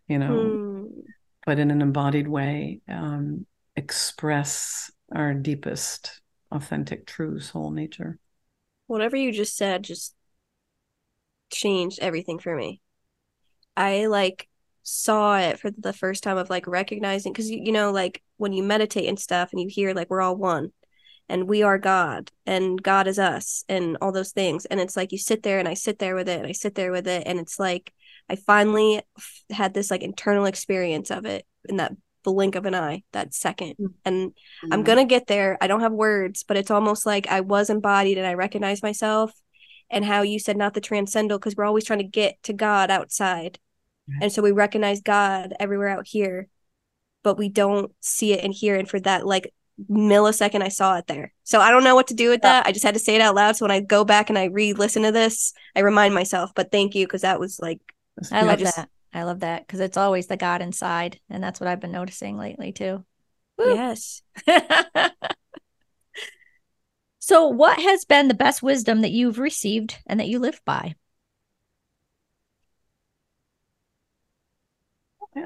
[0.06, 0.84] you know Hmm.
[1.46, 6.20] but in an embodied way um, express our deepest
[6.50, 8.18] authentic true soul nature
[8.86, 10.14] Whatever you just said just
[11.50, 12.80] changed everything for me.
[13.78, 14.48] I like
[14.82, 18.52] saw it for the first time of like recognizing because you, you know like when
[18.52, 20.72] you meditate and stuff and you hear like we're all one
[21.28, 25.12] and we are God and God is us and all those things and it's like
[25.12, 27.24] you sit there and I sit there with it and I sit there with it
[27.26, 27.92] and it's like
[28.28, 31.92] I finally f- had this like internal experience of it in that
[32.24, 33.92] blink of an eye that second mm.
[34.04, 34.32] and
[34.64, 34.82] I'm mm-hmm.
[34.82, 35.56] gonna get there.
[35.60, 39.32] I don't have words, but it's almost like I was embodied and I recognize myself.
[39.90, 42.90] And how you said not the transcendental, because we're always trying to get to God
[42.90, 43.58] outside.
[44.08, 44.22] Right.
[44.22, 46.48] And so we recognize God everywhere out here,
[47.22, 48.76] but we don't see it in here.
[48.76, 49.52] And for that like
[49.90, 51.32] millisecond, I saw it there.
[51.44, 52.54] So I don't know what to do with Yeah.
[52.62, 52.66] that.
[52.66, 53.56] I just had to say it out loud.
[53.56, 56.52] So when I go back and I re listen to this, I remind myself.
[56.54, 57.80] But thank you, because that was like,
[58.32, 58.82] I love beautiful.
[58.82, 58.88] that.
[59.12, 61.20] I love that because it's always the God inside.
[61.30, 63.04] And that's what I've been noticing lately, too.
[63.56, 63.74] Woo.
[63.74, 64.22] yes.
[67.18, 70.94] so, what has been the best wisdom that you've received and that you live by?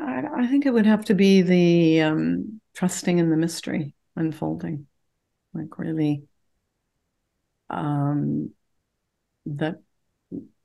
[0.00, 4.86] I, I think it would have to be the um, trusting in the mystery unfolding,
[5.54, 6.24] like really
[7.70, 8.50] um,
[9.46, 9.80] that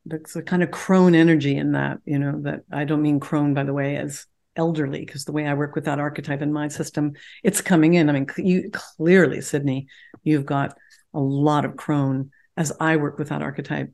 [0.06, 3.54] that's a kind of crone energy in that, you know, that I don't mean crone
[3.54, 4.26] by the way as
[4.56, 7.14] elderly, because the way I work with that archetype in my system,
[7.44, 8.10] it's coming in.
[8.10, 9.88] I mean, you clearly, Sydney,
[10.24, 10.78] you've got
[11.14, 13.94] a lot of crone as I work with that archetype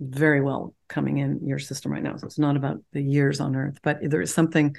[0.00, 2.16] very well coming in your system right now.
[2.16, 4.76] So it's not about the years on earth, but there is something,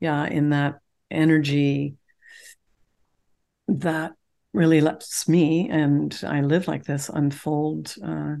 [0.00, 0.80] yeah, in that
[1.10, 1.94] energy
[3.68, 4.12] that
[4.52, 8.36] really lets me and I live like this unfold uh,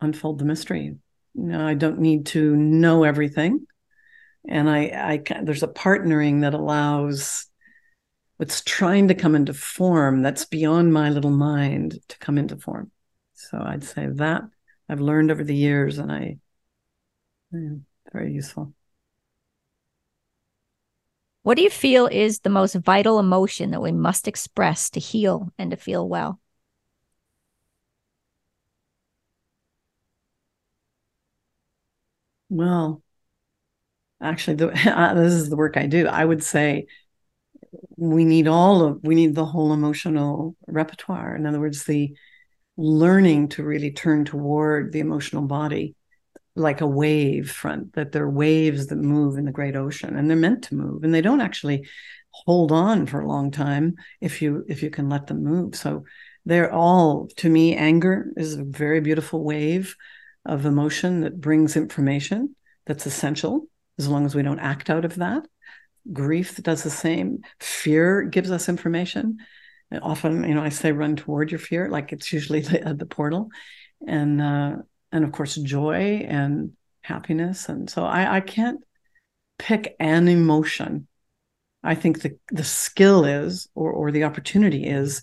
[0.00, 0.96] unfold the mystery.
[1.34, 3.66] You know, I don't need to know everything,
[4.48, 7.46] and I, I ca- there's a partnering that allows
[8.36, 12.90] what's trying to come into form that's beyond my little mind to come into form.
[13.34, 14.42] So I'd say that
[14.88, 16.38] I've learned over the years, and I
[17.52, 17.76] yeah,
[18.12, 18.74] very useful.
[21.42, 25.52] What do you feel is the most vital emotion that we must express to heal
[25.58, 26.38] and to feel well?
[32.50, 33.02] Well,
[34.20, 34.68] actually, the,
[34.98, 36.06] uh, this is the work I do.
[36.06, 36.86] I would say
[37.96, 41.34] we need all of we need the whole emotional repertoire.
[41.36, 42.14] In other words, the
[42.78, 45.96] learning to really turn toward the emotional body
[46.54, 50.36] like a wave front that they're waves that move in the great ocean and they're
[50.36, 51.86] meant to move and they don't actually
[52.30, 55.74] hold on for a long time if you if you can let them move.
[55.74, 56.04] So
[56.46, 59.96] they're all to me anger is a very beautiful wave
[60.46, 62.54] of emotion that brings information
[62.86, 63.66] that's essential
[63.98, 65.46] as long as we don't act out of that.
[66.12, 67.40] Grief does the same.
[67.58, 69.38] Fear gives us information
[69.90, 73.06] and often you know i say run toward your fear like it's usually the, the
[73.06, 73.50] portal.
[74.06, 74.76] And uh
[75.10, 76.72] and of course joy and
[77.02, 77.68] happiness.
[77.68, 78.80] And so i i can't
[79.58, 81.08] pick an emotion.
[81.82, 85.22] I think the the skill is or or the opportunity is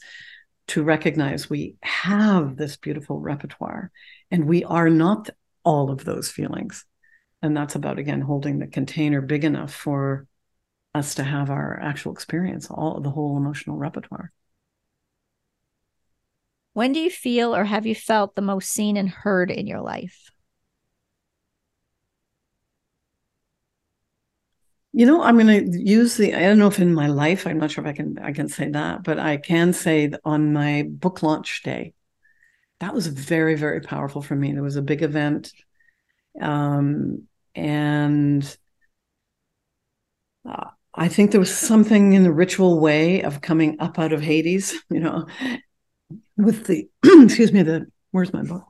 [0.67, 3.91] to recognize we have this beautiful repertoire
[4.31, 5.29] and we are not
[5.63, 6.85] all of those feelings.
[7.41, 10.27] And that's about again holding the container big enough for
[10.95, 14.31] us to have our actual experience, all the whole emotional repertoire.
[16.75, 19.79] When do you feel or have you felt the most seen and heard in your
[19.79, 20.29] life?
[24.91, 26.33] You know, I'm going to use the.
[26.33, 28.19] I don't know if in my life, I'm not sure if I can.
[28.19, 31.93] I can say that, but I can say on my book launch day,
[32.81, 34.51] that was very, very powerful for me.
[34.51, 35.53] There was a big event,
[36.41, 38.57] um, and
[40.45, 44.21] uh, I think there was something in the ritual way of coming up out of
[44.21, 44.75] Hades.
[44.89, 45.25] You know,
[46.37, 47.63] with the excuse me.
[47.63, 48.65] The where's my book?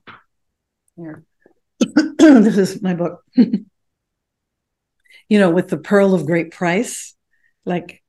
[0.95, 1.23] Here.
[2.17, 3.21] this is my book
[5.29, 7.15] you know, with the pearl of great price,
[7.65, 8.03] like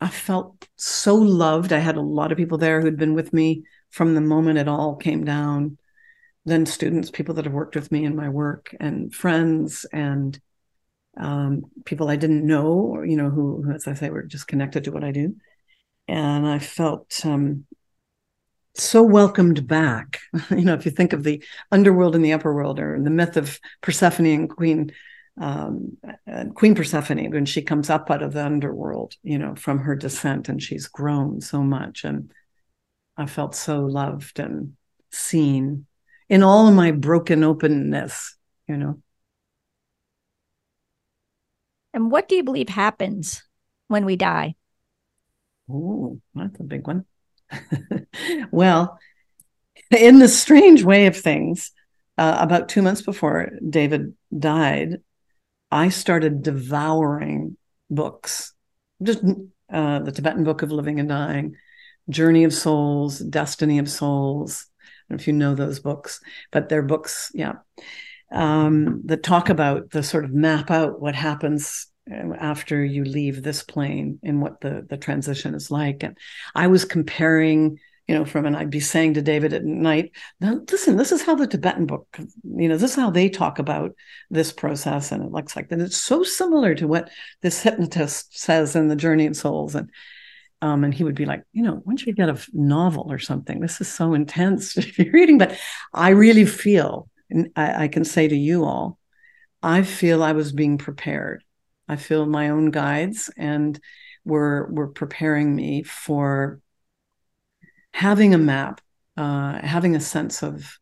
[0.00, 1.72] I felt so loved.
[1.72, 4.68] I had a lot of people there who'd been with me from the moment it
[4.68, 5.78] all came down.
[6.46, 10.40] Then students, people that have worked with me in my work, and friends, and
[11.18, 14.48] um, people I didn't know, or you know, who, who, as I say, were just
[14.48, 15.36] connected to what I do.
[16.10, 17.66] And I felt um,
[18.74, 20.18] so welcomed back.
[20.50, 23.36] you know, if you think of the underworld and the upper world, or the myth
[23.36, 24.92] of Persephone and Queen
[25.40, 25.96] um,
[26.54, 30.48] Queen Persephone when she comes up out of the underworld, you know, from her descent,
[30.48, 32.32] and she's grown so much, and
[33.16, 34.74] I felt so loved and
[35.12, 35.86] seen
[36.28, 38.36] in all of my broken openness,
[38.66, 39.00] you know.
[41.94, 43.44] And what do you believe happens
[43.86, 44.56] when we die?
[45.72, 47.04] Oh, that's a big one.
[48.50, 48.98] well,
[49.96, 51.72] in the strange way of things,
[52.18, 54.98] uh, about two months before David died,
[55.70, 57.56] I started devouring
[57.88, 58.52] books,
[59.02, 59.22] just
[59.72, 61.56] uh, the Tibetan Book of Living and Dying,
[62.08, 64.66] Journey of Souls, Destiny of Souls.
[64.82, 67.54] I don't know if you know those books, but they're books, yeah,
[68.32, 73.62] um, that talk about the sort of map out what happens after you leave this
[73.62, 76.02] plane and what the the transition is like.
[76.02, 76.16] And
[76.54, 77.78] I was comparing
[78.10, 81.22] you know, from, and I'd be saying to David at night, now, listen, this is
[81.22, 82.08] how the Tibetan book,
[82.42, 83.94] you know, this is how they talk about
[84.30, 85.12] this process.
[85.12, 85.78] And it looks like that.
[85.78, 87.08] It's so similar to what
[87.40, 89.76] this hypnotist says in The Journey of Souls.
[89.76, 89.90] And,
[90.60, 93.60] um, and he would be like, you know, don't you get a novel or something?
[93.60, 95.38] This is so intense to be reading.
[95.38, 95.56] But
[95.94, 98.98] I really feel, and I, I can say to you all,
[99.62, 101.44] I feel I was being prepared.
[101.90, 103.78] I feel my own guides and
[104.24, 106.60] were were preparing me for
[107.92, 108.80] having a map,
[109.16, 110.78] uh, having a sense of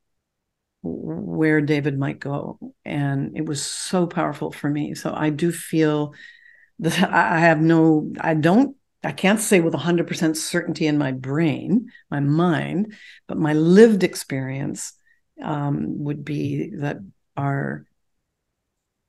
[0.82, 2.58] where David might go.
[2.84, 4.94] And it was so powerful for me.
[4.94, 6.14] So I do feel
[6.80, 11.90] that I have no, I don't, I can't say with 100% certainty in my brain,
[12.10, 12.94] my mind,
[13.26, 14.92] but my lived experience
[15.42, 16.98] um, would be that
[17.36, 17.86] our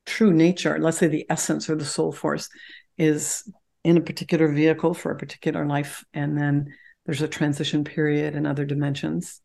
[0.10, 2.50] true nature, let's say the essence or the soul force,
[2.98, 3.50] is
[3.84, 6.04] in a particular vehicle for a particular life.
[6.14, 6.74] And then
[7.06, 9.42] there's a transition period and other dimensions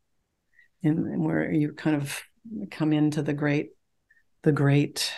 [0.82, 2.20] in, where you kind of
[2.70, 3.70] come into the great
[4.42, 5.10] the great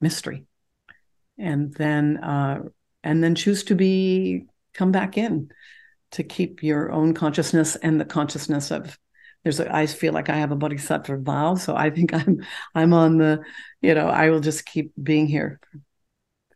[0.00, 0.44] mystery
[1.38, 2.60] and then uh,
[3.04, 5.50] and then choose to be come back in
[6.12, 8.98] to keep your own consciousness and the consciousness of
[9.42, 12.92] there's a, I feel like I have a bodhisattva vow, so I think I'm I'm
[12.92, 13.42] on the,
[13.80, 15.60] you know, I will just keep being here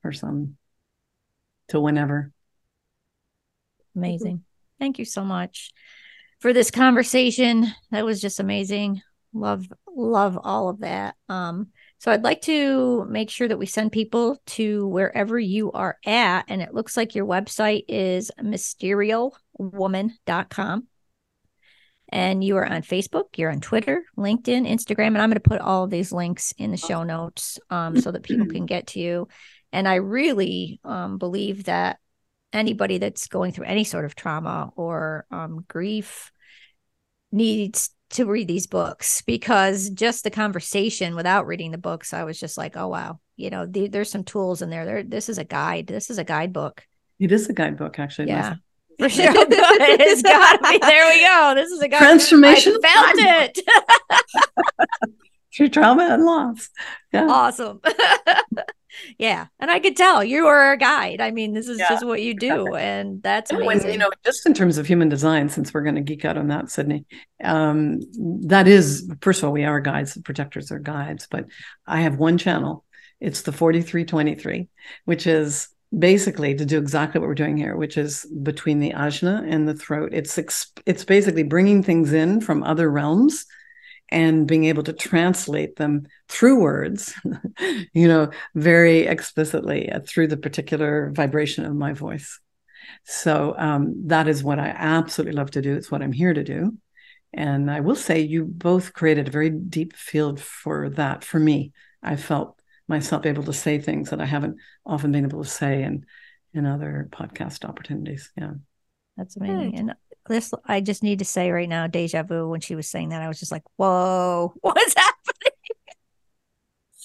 [0.02, 0.56] for some
[1.68, 2.32] till whenever.
[3.94, 4.44] Amazing.
[4.78, 5.72] Thank you so much
[6.40, 7.66] for this conversation.
[7.90, 9.00] That was just amazing.
[9.32, 11.14] Love, love all of that.
[11.28, 11.68] Um,
[11.98, 16.44] so I'd like to make sure that we send people to wherever you are at.
[16.48, 20.86] And it looks like your website is mysterialwoman.com.
[22.10, 25.08] And you are on Facebook, you're on Twitter, LinkedIn, Instagram.
[25.08, 28.12] And I'm going to put all of these links in the show notes um, so
[28.12, 29.28] that people can get to you.
[29.72, 31.98] And I really um, believe that
[32.52, 36.30] anybody that's going through any sort of trauma or um, grief
[37.32, 42.38] needs to read these books because just the conversation without reading the books, I was
[42.38, 44.84] just like, oh wow, you know, the, there's some tools in there.
[44.84, 45.86] There, this is a guide.
[45.86, 46.86] This is a guidebook.
[47.18, 48.28] It is a guidebook, actually.
[48.28, 48.54] Yeah.
[48.98, 49.30] For sure.
[49.34, 50.78] it's got to be.
[50.78, 51.52] There we go.
[51.54, 51.98] This is a guide.
[51.98, 52.76] Transformation.
[52.82, 55.12] I felt it.
[55.54, 56.70] Through trauma and loss.
[57.12, 57.26] Yeah.
[57.28, 57.80] Awesome
[59.18, 61.88] yeah and i could tell you are a guide i mean this is yeah.
[61.88, 63.92] just what you do and that's amazing.
[63.92, 66.48] you know just in terms of human design since we're going to geek out on
[66.48, 67.04] that sydney
[67.42, 68.00] um,
[68.46, 71.46] that is first of all we are guides The protectors are guides but
[71.86, 72.84] i have one channel
[73.20, 74.68] it's the 4323
[75.04, 75.68] which is
[75.98, 79.74] basically to do exactly what we're doing here which is between the ajna and the
[79.74, 80.38] throat it's
[80.84, 83.46] it's basically bringing things in from other realms
[84.10, 87.14] and being able to translate them through words,
[87.92, 92.38] you know, very explicitly uh, through the particular vibration of my voice.
[93.04, 95.74] So um, that is what I absolutely love to do.
[95.74, 96.78] It's what I'm here to do.
[97.32, 101.72] And I will say, you both created a very deep field for that for me.
[102.02, 102.55] I felt
[102.88, 106.06] myself able to say things that I haven't often been able to say in
[106.54, 108.32] in other podcast opportunities.
[108.36, 108.52] Yeah.
[109.16, 109.76] That's amazing.
[109.76, 109.94] And
[110.28, 112.48] this I just need to say right now, deja vu.
[112.48, 115.52] When she was saying that, I was just like, "Whoa, what's happening?"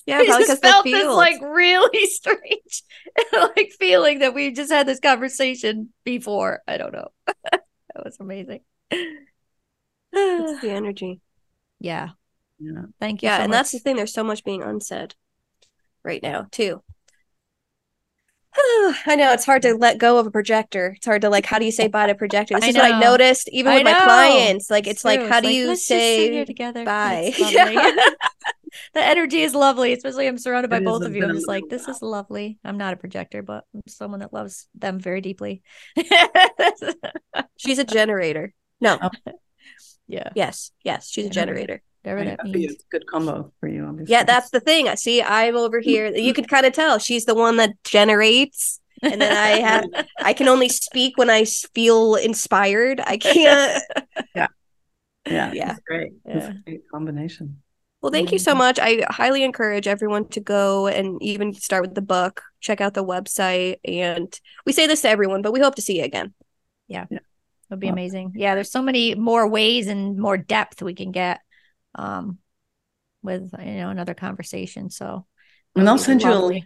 [0.08, 2.84] Yeah, probably because felt the this like really strange,
[3.34, 6.62] like feeling that we just had this conversation before.
[6.68, 7.10] I don't know.
[7.52, 7.64] that
[8.04, 8.62] was amazing.
[8.92, 11.22] it's the energy.
[11.80, 12.10] yeah.
[12.60, 12.84] Yeah.
[13.00, 13.30] Thank you.
[13.30, 13.96] Yeah, so and that's the thing.
[13.96, 15.16] There's so much being unsaid
[16.04, 16.82] right now too.
[19.06, 20.94] I know it's hard to let go of a projector.
[20.98, 22.56] It's hard to like, how do you say bye to projector?
[22.56, 24.70] This I is what I noticed even I with my clients.
[24.70, 25.30] Like, it's, like, true.
[25.30, 26.84] how do like, you let's just sit here say together?
[26.84, 27.32] bye?
[27.34, 28.16] It's
[28.94, 31.24] the energy is lovely, especially I'm surrounded by It is both of you.
[31.24, 32.60] I'm just like, this is lovely.
[32.64, 35.62] I'm not a projector, but I'm someone that loves them very deeply.
[37.58, 38.54] She's a generator.
[38.80, 38.98] No,
[40.08, 41.82] yeah, yes, yes, she's a generator.
[42.04, 42.74] Whatever Right, that that'd means.
[42.74, 44.12] a good combo for you, obviously.
[44.14, 44.88] Yeah, that's the thing.
[44.88, 45.22] I see.
[45.22, 46.08] I'm over here.
[46.16, 49.86] You can kind of tell she's the one that generates, and then I have.
[50.22, 53.00] I can only speak when I feel inspired.
[53.06, 53.84] I can't.
[54.36, 54.48] yeah,
[55.26, 55.72] Yeah.
[55.72, 56.14] It's great.
[56.26, 56.38] Yeah.
[56.38, 57.62] It's a great combination.
[58.02, 58.80] Well, thank you so much.
[58.80, 63.06] I highly encourage everyone to go and even start with the book, check out the
[63.06, 63.76] website.
[63.86, 64.34] And
[64.66, 66.34] we say this to everyone, but we hope to see you again.
[66.88, 68.34] yeah It'd be Well- amazing.
[68.36, 71.42] Yeah, there's so many more ways and more depth we can get
[71.96, 72.38] um
[73.24, 74.90] with you know another conversation.
[74.90, 75.26] So
[75.76, 76.66] And I'll send you a link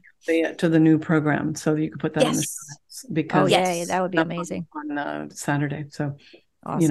[0.58, 2.58] to the, new program so that you can put that in the Yes.
[2.90, 3.88] show Oh because yeah, Yes.
[3.90, 4.68] that would be it's up on- amazing.
[4.76, 5.86] on uh, Saturday.
[5.90, 6.16] So
[6.66, 6.82] Awesome.
[6.82, 6.88] you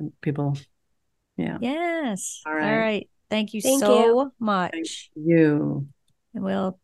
[0.00, 0.56] know, people,
[1.36, 2.42] yeah, Yes.
[2.46, 2.78] All All right.
[2.78, 3.10] right.
[3.30, 5.10] Thank you Thank so much.
[5.16, 5.88] you.
[6.34, 6.78] And we'll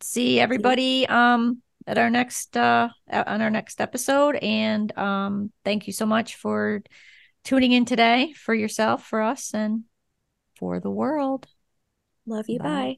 [0.00, 4.36] see everybody um at our next uh on our next episode.
[4.36, 6.82] And um thank you so much for
[7.42, 9.84] tuning in today for yourself, for us, and
[10.58, 11.46] for the world.
[12.26, 12.58] Love you.
[12.58, 12.64] Bye.
[12.64, 12.96] Bye.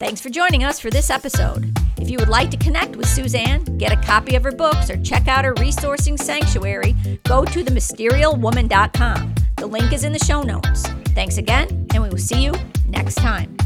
[0.00, 1.76] Thanks for joining us for this episode.
[1.96, 4.96] If you would like to connect with Suzanne, get a copy of her books, or
[5.02, 6.94] check out her resourcing sanctuary,
[7.24, 9.34] go to themysterialwoman.com.
[9.56, 10.86] The link is in the show notes.
[11.16, 12.52] Thanks again, and we will see you
[12.86, 13.56] next time.